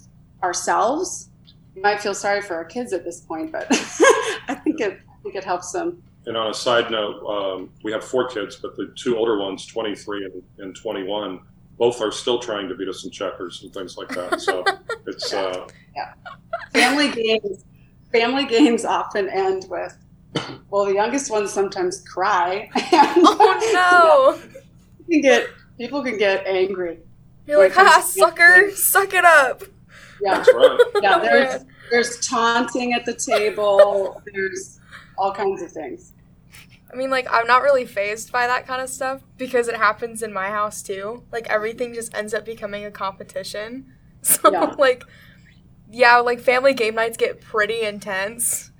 [0.42, 1.30] ourselves.
[1.74, 5.22] We might feel sorry for our kids at this point, but I think it I
[5.22, 6.02] think it helps them.
[6.26, 9.66] And on a side note, um, we have four kids, but the two older ones,
[9.66, 11.38] 23 and, and 21,
[11.76, 14.40] both are still trying to beat us in checkers and things like that.
[14.40, 14.64] So
[15.06, 15.66] it's uh,
[16.72, 17.64] Family games
[18.14, 19.98] family games often end with
[20.70, 22.70] well, the youngest ones sometimes cry.
[22.92, 24.60] And, Oh no!
[25.08, 25.46] you can get
[25.78, 26.98] people can get angry.
[27.46, 29.62] You're like, ha, sucker, suck it up.
[30.22, 30.80] Yeah, that's right.
[31.02, 31.18] yeah.
[31.18, 34.22] There's there's taunting at the table.
[34.32, 34.80] There's
[35.18, 36.12] all kinds of things.
[36.92, 40.22] I mean, like, I'm not really fazed by that kind of stuff because it happens
[40.22, 41.24] in my house too.
[41.32, 43.92] Like, everything just ends up becoming a competition.
[44.22, 44.74] So, Yeah.
[44.78, 45.04] like,
[45.90, 48.70] yeah, like, family game nights get pretty intense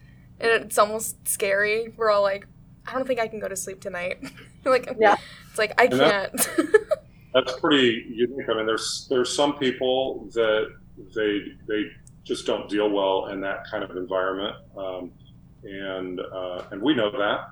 [0.40, 1.92] and it's almost scary.
[1.96, 2.46] We're all like,
[2.86, 4.18] I don't think I can go to sleep tonight.
[4.64, 5.16] like, Yeah.
[5.48, 6.50] it's like, I And can't.
[7.34, 8.48] That's pretty unique.
[8.48, 10.72] I mean, there's there's some people that
[11.16, 11.86] they they
[12.22, 15.10] just don't deal well in that kind of environment, um,
[15.64, 17.48] and uh, and we know that.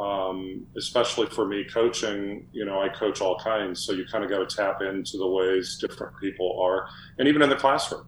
[0.00, 4.30] Um, especially for me coaching, you know, I coach all kinds, so you kind of
[4.30, 6.88] got to tap into the ways different people are,
[7.18, 8.06] and even in the classroom,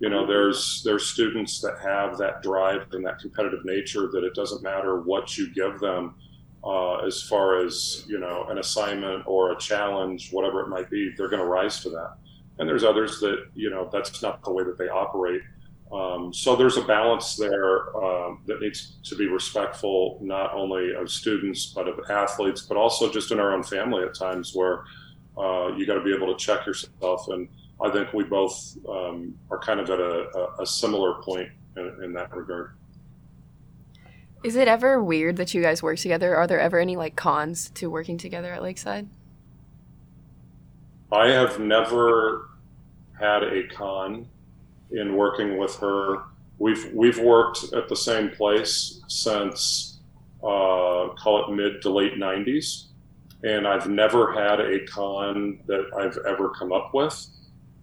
[0.00, 4.34] you know, there's there's students that have that drive and that competitive nature that it
[4.34, 6.14] doesn't matter what you give them,
[6.64, 11.12] uh, as far as you know an assignment or a challenge, whatever it might be,
[11.16, 12.14] they're going to rise to that.
[12.58, 15.42] And there's others that you know that's not the way that they operate.
[15.92, 21.10] Um, so there's a balance there um, that needs to be respectful not only of
[21.10, 24.84] students but of athletes, but also just in our own family at times where
[25.36, 27.28] uh, you got to be able to check yourself.
[27.28, 27.48] And
[27.82, 32.00] I think we both um, are kind of at a, a, a similar point in,
[32.04, 32.76] in that regard.
[34.42, 36.34] Is it ever weird that you guys work together?
[36.34, 39.08] Are there ever any like cons to working together at Lakeside?
[41.12, 42.48] I have never
[43.18, 44.26] had a con
[44.92, 46.24] in working with her.
[46.58, 49.98] We've we've worked at the same place since
[50.42, 52.86] uh, call it mid to late '90s,
[53.44, 57.26] and I've never had a con that I've ever come up with.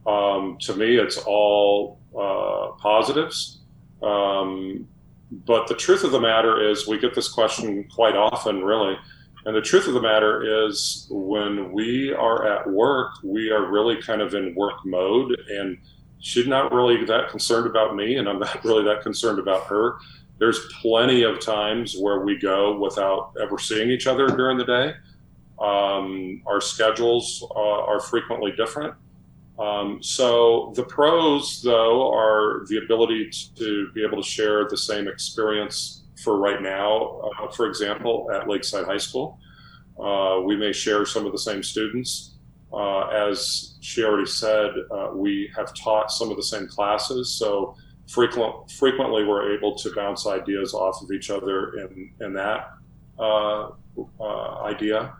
[0.07, 3.59] Um, to me, it's all uh, positives.
[4.01, 4.87] Um,
[5.29, 8.97] but the truth of the matter is, we get this question quite often, really.
[9.45, 14.01] And the truth of the matter is, when we are at work, we are really
[14.01, 15.77] kind of in work mode, and
[16.19, 19.97] she's not really that concerned about me, and I'm not really that concerned about her.
[20.39, 24.93] There's plenty of times where we go without ever seeing each other during the day.
[25.59, 28.93] Um, our schedules uh, are frequently different.
[29.59, 35.07] Um, so the pros, though, are the ability to be able to share the same
[35.07, 37.21] experience for right now.
[37.39, 39.39] Uh, for example, at Lakeside High School,
[39.99, 42.35] uh, we may share some of the same students.
[42.71, 47.75] Uh, as she already said, uh, we have taught some of the same classes, so
[48.07, 52.71] frequent, frequently we're able to bounce ideas off of each other in, in that
[53.17, 53.69] uh,
[54.19, 55.13] uh, idea.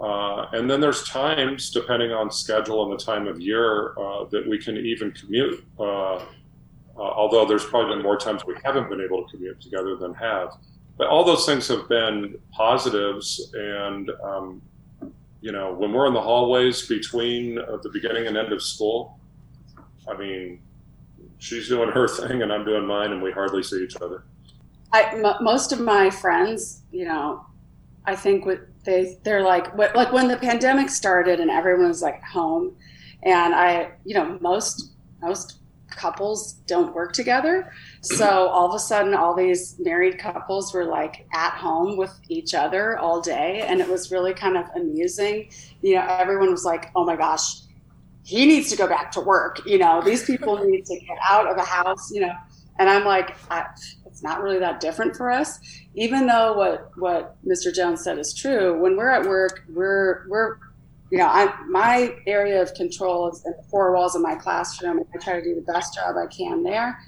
[0.00, 4.46] Uh, and then there's times, depending on schedule and the time of year, uh, that
[4.48, 5.64] we can even commute.
[5.78, 6.22] Uh, uh,
[6.96, 10.50] although there's probably been more times we haven't been able to commute together than have.
[10.96, 13.52] But all those things have been positives.
[13.54, 14.62] And, um,
[15.40, 19.18] you know, when we're in the hallways between uh, the beginning and end of school,
[20.08, 20.60] I mean,
[21.38, 24.24] she's doing her thing and I'm doing mine, and we hardly see each other.
[24.92, 27.44] I, m- most of my friends, you know,
[28.04, 32.02] I think what they they're like what, like when the pandemic started and everyone was
[32.02, 32.74] like home,
[33.22, 37.72] and I, you know, most most couples don't work together,
[38.02, 42.54] so all of a sudden all these married couples were like at home with each
[42.54, 45.50] other all day, and it was really kind of amusing.
[45.82, 47.62] You know, everyone was like, "Oh my gosh."
[48.24, 49.62] He needs to go back to work.
[49.64, 52.10] You know, these people need to get out of the house.
[52.10, 52.34] You know,
[52.78, 53.66] and I'm like, I,
[54.18, 55.60] it's not really that different for us
[55.94, 60.58] even though what what mr jones said is true when we're at work we're we're
[61.12, 65.00] you know i my area of control is in the four walls of my classroom
[65.14, 66.98] i try to do the best job i can there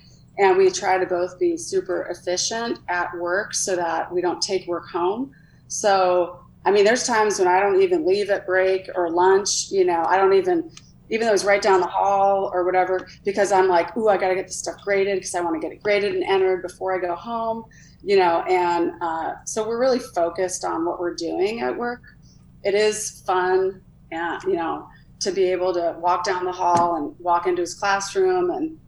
[0.41, 4.67] and we try to both be super efficient at work so that we don't take
[4.67, 5.33] work home.
[5.69, 9.71] So, I mean, there's times when I don't even leave at break or lunch.
[9.71, 10.71] You know, I don't even,
[11.11, 14.29] even though it's right down the hall or whatever, because I'm like, ooh, I got
[14.29, 16.97] to get this stuff graded because I want to get it graded and entered before
[16.97, 17.65] I go home.
[18.03, 22.03] You know, and uh, so we're really focused on what we're doing at work.
[22.65, 24.89] It is fun, and you know,
[25.21, 28.79] to be able to walk down the hall and walk into his classroom and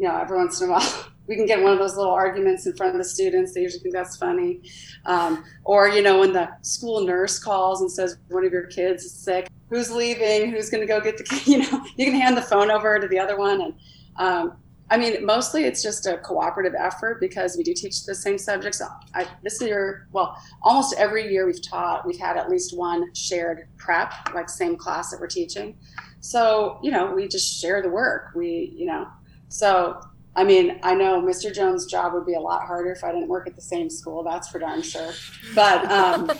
[0.00, 2.66] you know, every once in a while we can get one of those little arguments
[2.66, 3.52] in front of the students.
[3.52, 4.62] They usually think that's funny.
[5.04, 9.04] Um, or, you know, when the school nurse calls and says one of your kids
[9.04, 10.50] is sick, who's leaving?
[10.50, 13.08] Who's going to go get the, you know, you can hand the phone over to
[13.08, 13.62] the other one.
[13.62, 13.74] And
[14.16, 14.56] um,
[14.90, 18.82] I mean, mostly it's just a cooperative effort because we do teach the same subjects.
[19.14, 23.68] I, this year, well, almost every year we've taught, we've had at least one shared
[23.76, 25.78] prep, like same class that we're teaching.
[26.18, 28.32] So, you know, we just share the work.
[28.34, 29.06] We, you know,
[29.48, 30.00] so,
[30.36, 31.52] I mean, I know Mr.
[31.52, 34.22] Jones' job would be a lot harder if I didn't work at the same school.
[34.22, 35.12] That's for darn sure.
[35.54, 36.30] But, um,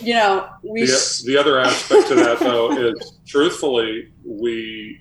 [0.00, 0.82] you know, we.
[0.82, 5.00] The, sh- the other aspect to that, though, is truthfully, we.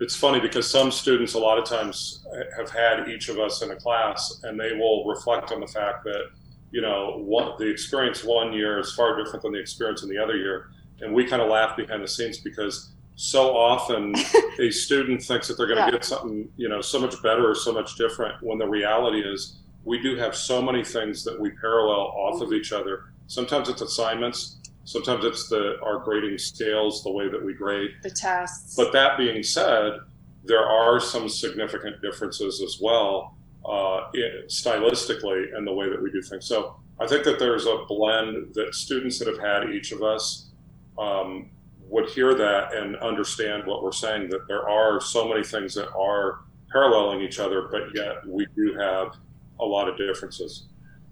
[0.00, 2.24] It's funny because some students, a lot of times,
[2.56, 6.04] have had each of us in a class, and they will reflect on the fact
[6.04, 6.30] that,
[6.70, 10.18] you know, what the experience one year is far different than the experience in the
[10.18, 10.70] other year.
[11.00, 14.14] And we kind of laugh behind the scenes because so often
[14.60, 15.90] a student thinks that they're going to yeah.
[15.90, 19.58] get something you know so much better or so much different when the reality is
[19.84, 23.06] we do have so many things that we parallel off of each other.
[23.26, 27.90] Sometimes it's assignments sometimes it's the our grading scales the way that we grade.
[28.02, 29.98] The tests but that being said
[30.44, 34.10] there are some significant differences as well uh,
[34.46, 36.46] stylistically in the way that we do things.
[36.46, 40.50] So i think that there's a blend that students that have had each of us
[40.98, 41.50] um,
[41.88, 45.90] would hear that and understand what we're saying that there are so many things that
[45.94, 49.14] are paralleling each other, but yet we do have
[49.60, 50.66] a lot of differences.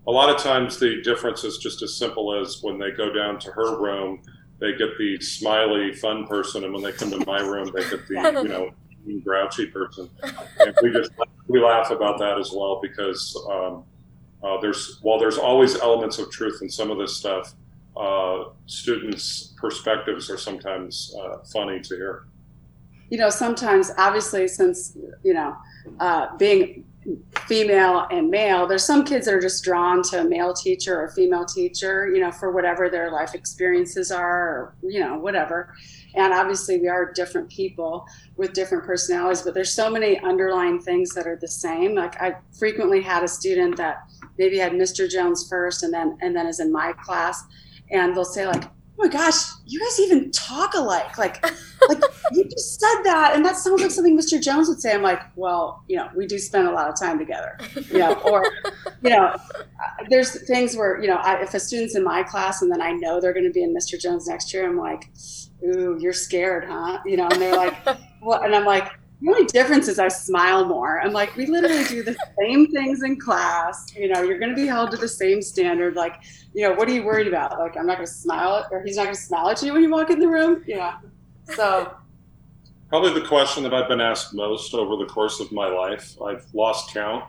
[0.07, 3.39] A lot of times the difference is just as simple as when they go down
[3.41, 4.21] to her room,
[4.61, 8.07] they get the smiley, fun person, and when they come to my room, they get
[8.07, 8.71] the you know
[9.23, 10.09] grouchy person.
[10.61, 11.11] And we just
[11.49, 13.85] we laugh about that as well because um,
[14.43, 17.55] uh, there's while there's always elements of truth in some of this stuff,
[17.97, 22.25] uh, students' perspectives are sometimes uh, funny to hear.
[23.11, 25.57] You know, sometimes, obviously, since, you know,
[26.01, 26.85] uh, being
[27.47, 31.09] female and male, there's some kids that are just drawn to a male teacher or
[31.11, 35.73] female teacher, you know, for whatever their life experiences are or, you know, whatever.
[36.17, 41.15] And obviously, we are different people with different personalities, but there's so many underlying things
[41.15, 41.95] that are the same.
[41.95, 45.09] Like, I frequently had a student that maybe had Mr.
[45.09, 47.45] Jones first and then and then is in my class
[47.91, 49.35] and they'll say like, "Oh my gosh,
[49.65, 51.43] you guys even talk alike!" Like,
[51.89, 54.41] like you just said that, and that sounds like something Mr.
[54.41, 54.95] Jones would say.
[54.95, 57.59] I'm like, well, you know, we do spend a lot of time together,
[57.91, 58.45] you know, or,
[59.03, 59.39] you know, uh,
[60.09, 62.93] there's things where you know, I, if a student's in my class and then I
[62.93, 64.01] know they're going to be in Mr.
[64.01, 65.11] Jones next year, I'm like,
[65.65, 67.01] ooh, you're scared, huh?
[67.05, 67.75] You know, and they're like,
[68.21, 68.45] what?
[68.45, 68.91] And I'm like
[69.21, 71.01] the only difference is I smile more.
[71.01, 73.95] I'm like, we literally do the same things in class.
[73.97, 75.97] You know, you're going to be held to the same standard.
[75.97, 77.59] Like, you know, what are you worried about?
[77.59, 79.83] Like, I'm not going to smile, or he's not going to smile at you when
[79.83, 80.63] you walk in the room.
[80.67, 80.99] Yeah.
[81.55, 81.95] So,
[82.91, 86.45] probably the question that I've been asked most over the course of my life, I've
[86.53, 87.25] lost count,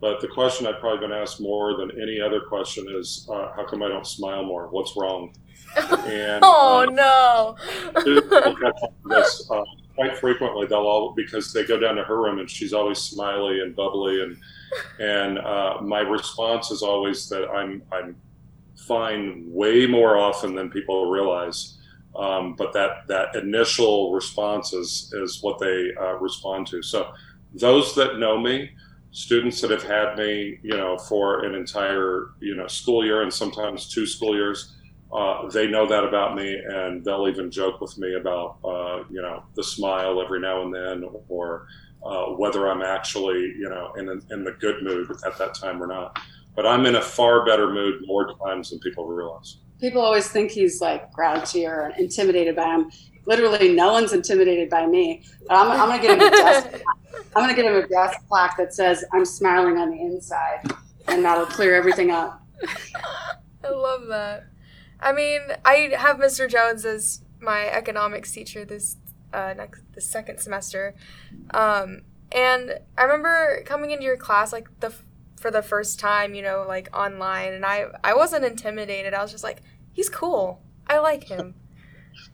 [0.00, 3.64] but the question I've probably been asked more than any other question is, uh, how
[3.64, 4.68] come I don't smile more?
[4.68, 5.34] What's wrong?
[5.76, 7.56] And, oh um, no!
[9.04, 9.62] this, uh,
[9.98, 13.62] quite frequently they'll all because they go down to her room and she's always smiley
[13.62, 14.36] and bubbly and
[15.00, 18.14] and uh, my response is always that I'm I'm
[18.76, 21.78] fine way more often than people realize.
[22.14, 26.80] Um, but that that initial response is is what they uh, respond to.
[26.82, 27.10] So
[27.54, 28.70] those that know me,
[29.10, 33.32] students that have had me, you know, for an entire you know school year and
[33.32, 34.74] sometimes two school years,
[35.12, 39.22] uh, they know that about me, and they'll even joke with me about uh, you
[39.22, 41.66] know the smile every now and then, or
[42.04, 45.86] uh, whether I'm actually you know in in the good mood at that time or
[45.86, 46.18] not.
[46.54, 49.58] But I'm in a far better mood more times than people realize.
[49.80, 52.90] People always think he's like grouchy or intimidated by him.
[53.26, 55.22] Literally, no one's intimidated by me.
[55.46, 56.82] But I'm, I'm gonna get him a desk.
[57.36, 60.70] I'm gonna get him a desk plaque that says "I'm smiling on the inside,"
[61.06, 62.42] and that'll clear everything up.
[63.64, 64.44] I love that.
[65.00, 66.48] I mean, I have Mr.
[66.48, 68.96] Jones as my economics teacher this
[69.32, 70.94] uh, next the second semester,
[71.50, 74.92] um, and I remember coming into your class like the
[75.36, 79.14] for the first time, you know, like online, and I I wasn't intimidated.
[79.14, 80.62] I was just like, he's cool.
[80.86, 81.54] I like him.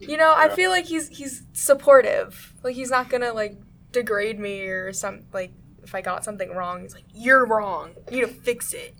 [0.01, 2.55] You know, I feel like he's he's supportive.
[2.63, 3.59] Like he's not gonna like
[3.93, 5.53] degrade me or some like
[5.83, 7.93] if I got something wrong, he's like, "You're wrong.
[8.11, 8.95] You need to fix it."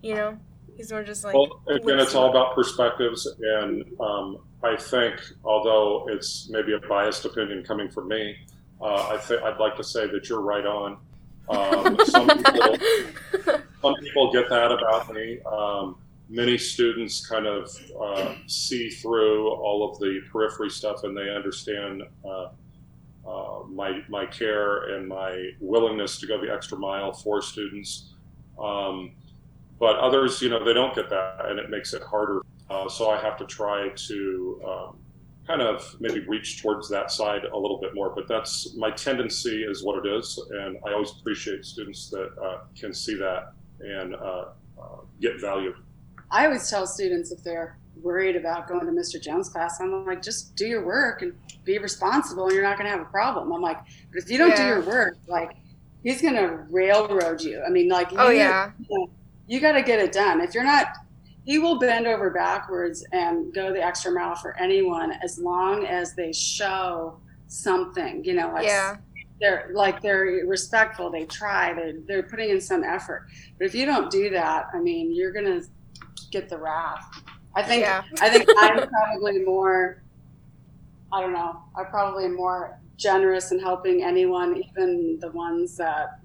[0.00, 0.38] You know,
[0.76, 1.34] he's more just like.
[1.34, 5.14] Well, again, it's all about perspectives, and um, I think,
[5.44, 8.36] although it's maybe a biased opinion coming from me,
[8.80, 10.98] uh, I think I'd like to say that you're right on.
[11.48, 12.76] Um, some, people,
[13.82, 15.40] some people get that about me.
[15.40, 15.96] Um,
[16.28, 17.68] many students kind of
[18.00, 22.48] uh, see through all of the periphery stuff, and they understand uh,
[23.26, 28.14] uh, my my care and my willingness to go the extra mile for students.
[28.58, 29.12] Um,
[29.82, 32.42] but others, you know, they don't get that, and it makes it harder.
[32.70, 34.98] Uh, so I have to try to um,
[35.44, 38.10] kind of maybe reach towards that side a little bit more.
[38.14, 42.58] But that's my tendency, is what it is, and I always appreciate students that uh,
[42.78, 44.44] can see that and uh,
[44.80, 45.74] uh, get value.
[46.30, 49.20] I always tell students if they're worried about going to Mr.
[49.20, 52.88] Jones' class, I'm like, just do your work and be responsible, and you're not going
[52.88, 53.50] to have a problem.
[53.50, 53.80] I'm like,
[54.12, 54.58] but if you don't yeah.
[54.58, 55.56] do your work, like
[56.04, 57.60] he's going to railroad you.
[57.66, 59.10] I mean, like, oh you, yeah, you, know,
[59.52, 60.40] you got to get it done.
[60.40, 60.86] If you're not
[61.44, 66.14] he will bend over backwards and go the extra mile for anyone as long as
[66.14, 68.96] they show something you know like yeah.
[69.40, 73.26] they're like they're respectful they try they're, they're putting in some effort.
[73.58, 75.62] But if you don't do that i mean you're gonna
[76.30, 77.22] get the wrath.
[77.54, 78.02] I think yeah.
[78.20, 80.02] i think i'm probably more
[81.12, 86.20] i don't know I'm probably more generous in helping anyone even the ones that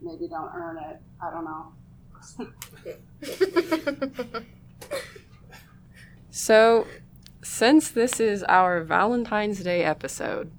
[0.00, 0.96] maybe don't earn it.
[1.20, 1.72] I don't know
[6.30, 6.86] so,
[7.42, 10.50] since this is our Valentine's Day episode,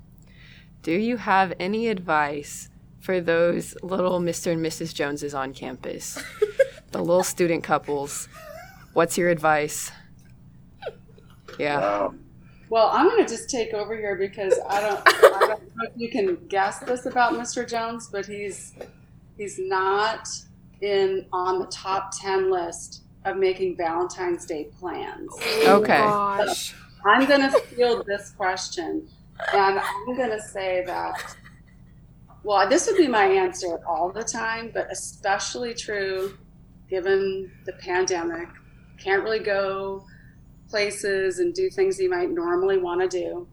[0.82, 4.52] do you have any advice for those little Mr.
[4.52, 4.94] and Mrs.
[4.94, 6.22] Joneses on campus?
[6.92, 8.30] the little student couples.
[8.94, 9.92] What's your advice?
[11.60, 11.80] Yeah.
[11.80, 12.16] Wow.
[12.70, 15.92] Well, I'm going to just take over here because I don't, I don't know if
[15.96, 17.70] you can guess this about Mr.
[17.70, 18.74] Jones, but he's
[19.38, 20.28] he's not
[20.84, 25.32] in on the top 10 list of making Valentine's Day plans.
[25.66, 26.02] Oh, okay.
[26.02, 26.76] Oh, so
[27.06, 29.08] I'm going to field this question,
[29.54, 31.36] and I'm going to say that,
[32.44, 36.38] well, this would be my answer all the time, but especially true
[36.90, 38.50] given the pandemic.
[38.98, 40.06] Can't really go
[40.70, 43.48] places and do things you might normally want to do.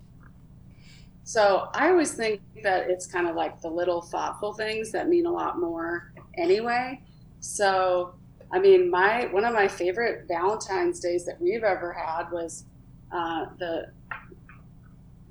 [1.23, 5.27] So I always think that it's kind of like the little thoughtful things that mean
[5.27, 7.01] a lot more anyway.
[7.41, 8.15] So,
[8.53, 12.65] I mean, my one of my favorite Valentine's days that we've ever had was
[13.13, 13.91] uh, the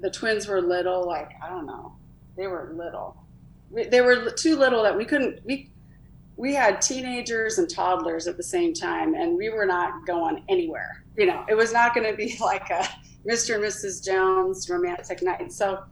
[0.02, 1.94] the twins were little, like I don't know,
[2.36, 3.16] they were little.
[3.72, 5.70] They were too little that we couldn't we
[6.36, 11.04] we had teenagers and toddlers at the same time, and we were not going anywhere.
[11.18, 12.88] You know, it was not going to be like a
[13.28, 13.56] Mr.
[13.56, 14.04] and Mrs.
[14.04, 15.52] Jones romantic night.
[15.52, 15.84] So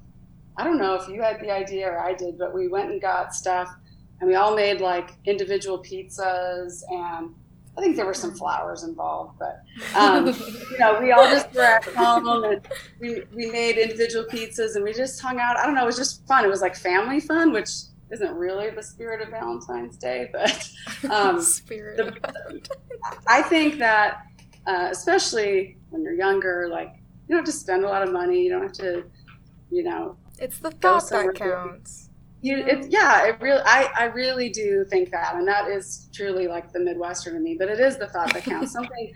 [0.56, 3.02] I don't know if you had the idea or I did, but we went and
[3.02, 3.76] got stuff
[4.20, 7.34] and we all made like individual pizzas and
[7.78, 9.62] I think there were some flowers involved, but
[9.96, 10.26] um,
[10.72, 12.68] you know, we all just were at home and
[13.00, 15.58] we, we made individual pizzas and we just hung out.
[15.58, 16.44] I don't know, it was just fun.
[16.44, 17.70] It was like family fun, which
[18.10, 20.72] isn't really the spirit of Valentine's Day, but
[21.12, 21.98] um, spirit.
[21.98, 22.62] The,
[23.28, 24.24] I think that
[24.66, 26.96] uh, especially when you're younger, like
[27.28, 28.42] you don't have to spend a lot of money.
[28.42, 29.04] You don't have to,
[29.70, 32.10] you know, it's the thought that counts
[32.42, 36.48] you it, yeah it really I, I really do think that and that is truly
[36.48, 38.72] like the midwestern in me but it is the thought that counts.
[38.78, 39.14] Something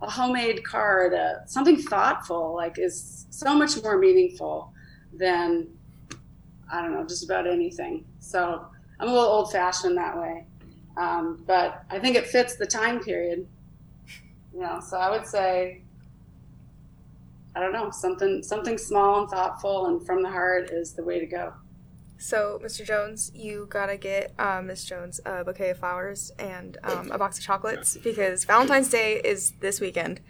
[0.00, 4.72] a homemade card uh, something thoughtful like is so much more meaningful
[5.12, 5.68] than
[6.72, 8.04] i don't know just about anything.
[8.18, 8.66] So
[8.98, 10.46] i'm a little old fashioned that way.
[10.96, 13.46] Um, but i think it fits the time period.
[14.54, 15.82] You know so i would say
[17.54, 21.18] i don't know something something small and thoughtful and from the heart is the way
[21.20, 21.52] to go
[22.22, 22.86] so, Mr.
[22.86, 27.36] Jones, you gotta get uh, Miss Jones a bouquet of flowers and um, a box
[27.36, 30.20] of chocolates because Valentine's Day is this weekend.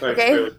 [0.00, 0.50] Thanks, okay.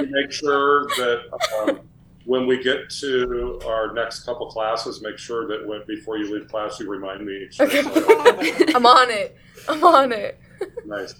[0.10, 1.22] make sure that
[1.58, 1.80] um,
[2.26, 6.48] when we get to our next couple classes, make sure that when, before you leave
[6.48, 7.48] class, you remind me.
[7.58, 7.78] Okay.
[8.74, 9.36] I'm on it.
[9.68, 10.38] I'm on it.
[10.84, 11.14] nice.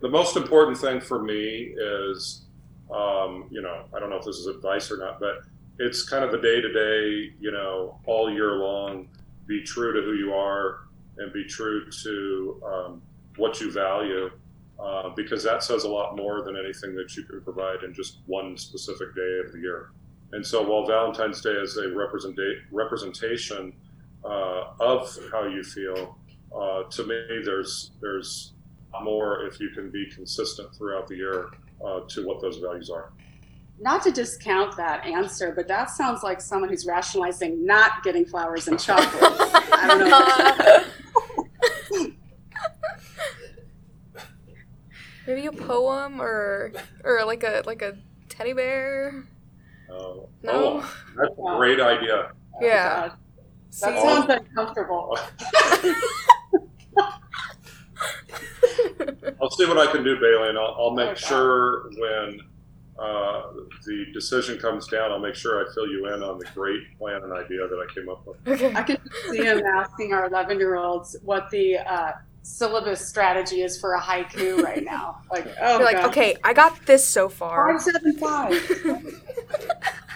[0.00, 2.42] The most important thing for me is,
[2.88, 5.42] um, you know, I don't know if this is advice or not, but
[5.78, 9.08] it's kind of a day to day, you know, all year long.
[9.46, 13.02] Be true to who you are and be true to um,
[13.36, 14.30] what you value,
[14.78, 18.18] uh, because that says a lot more than anything that you can provide in just
[18.26, 19.90] one specific day of the year.
[20.32, 23.72] And so, while Valentine's Day is a representa- representation
[24.24, 26.18] uh, of how you feel,
[26.54, 28.52] uh, to me, there's there's
[29.02, 31.50] more if you can be consistent throughout the year
[31.84, 33.12] uh, to what those values are.
[33.80, 38.68] Not to discount that answer, but that sounds like someone who's rationalizing not getting flowers
[38.68, 39.40] and chocolates.
[39.72, 40.08] I don't
[42.00, 42.08] know.
[45.26, 46.72] Maybe a poem or
[47.04, 47.98] or like a like a
[48.28, 49.24] teddy bear.
[49.90, 50.52] Oh, No.
[50.82, 52.32] oh, that's a great idea.
[52.54, 53.08] Oh yeah.
[53.08, 53.12] God,
[53.70, 53.86] See?
[53.90, 55.18] that sounds uncomfortable.
[59.40, 61.20] I'll see what I can do, Bailey, and I'll, I'll oh make Okay.
[61.26, 62.40] sure when
[62.98, 63.52] uh,
[63.86, 67.22] the decision comes down, I'll make sure I fill you in on the great plan
[67.22, 68.36] and idea that I came up with.
[68.48, 68.74] okay.
[68.74, 68.98] I can
[69.30, 74.00] see him asking our 11 year olds what the uh, syllabus strategy is for a
[74.00, 75.20] haiku right now.
[75.30, 76.08] Like, oh, You're like, God.
[76.10, 77.78] okay, I got this so far.
[77.78, 79.22] Five, seven, five.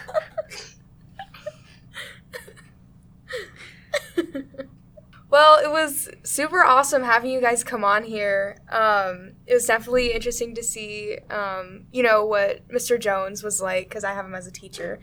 [5.33, 8.55] well, it was super awesome having you guys come on here.
[8.69, 12.99] Um, it was definitely interesting to see, um, you know, what Mr.
[12.99, 14.99] Jones was like because I have him as a teacher.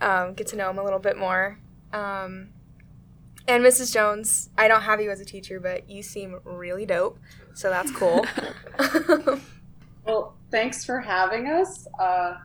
[0.00, 1.60] Um, get to know him a little bit more.
[1.92, 2.48] Um,
[3.46, 3.94] and Mrs.
[3.94, 7.20] Jones, I don't have you as a teacher, but you seem really dope,
[7.54, 8.26] so that's cool.
[10.08, 11.86] Well, thanks for having us.
[12.00, 12.38] Uh,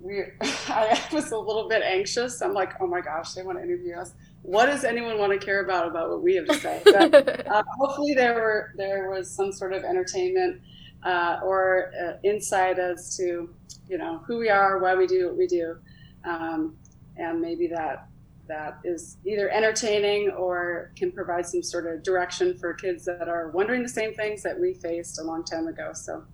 [0.00, 2.42] we, I was a little bit anxious.
[2.42, 4.12] I'm like, oh my gosh, they want to interview us.
[4.42, 6.82] What does anyone want to care about about what we have to say?
[6.84, 10.60] But uh, hopefully, there were there was some sort of entertainment
[11.02, 13.54] uh, or uh, insight as to
[13.88, 15.76] you know who we are, why we do what we do,
[16.24, 16.76] um,
[17.16, 18.08] and maybe that
[18.50, 23.50] that is either entertaining or can provide some sort of direction for kids that are
[23.50, 25.92] wondering the same things that we faced a long time ago.
[25.94, 26.24] So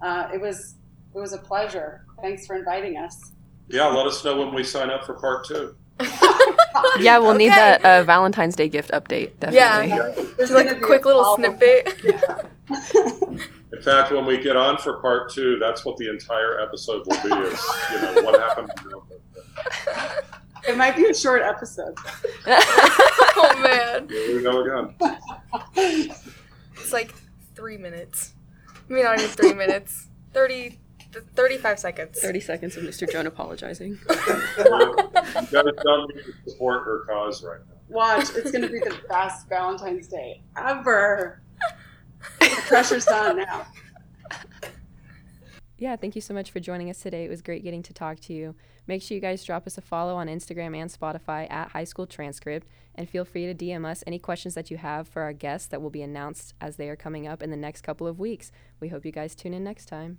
[0.00, 0.76] uh, it was
[1.14, 2.04] it was a pleasure.
[2.22, 3.32] Thanks for inviting us.
[3.68, 5.74] Yeah, let us know when we sign up for part two.
[7.00, 9.32] Yeah, we'll need that uh, Valentine's Day gift update.
[9.52, 9.84] Yeah.
[9.86, 10.24] Definitely.
[10.24, 11.58] There's Just like gonna a quick little follow-up.
[11.58, 11.94] snippet.
[13.72, 17.16] In fact, when we get on for part two, that's what the entire episode will
[17.22, 18.70] be: is you know what happened.
[20.68, 21.96] It might be a short episode.
[22.46, 24.94] oh man, Here we go again.
[26.76, 27.14] it's like
[27.54, 28.34] three minutes.
[28.88, 30.08] Maybe not even three minutes.
[30.32, 30.78] 30, th-
[31.12, 32.20] 35 seconds.
[32.20, 33.10] 30 seconds of Mr.
[33.10, 33.98] Jones apologizing.
[34.08, 37.74] You guys don't need to support her cause right now.
[37.88, 41.42] Watch, it's going to be the best Valentine's Day ever.
[42.40, 43.66] The pressure's on now.
[45.78, 47.24] Yeah, thank you so much for joining us today.
[47.24, 48.56] It was great getting to talk to you.
[48.88, 52.06] Make sure you guys drop us a follow on Instagram and Spotify at High School
[52.06, 55.68] Transcript, and feel free to DM us any questions that you have for our guests
[55.68, 58.50] that will be announced as they are coming up in the next couple of weeks.
[58.80, 60.18] We hope you guys tune in next time.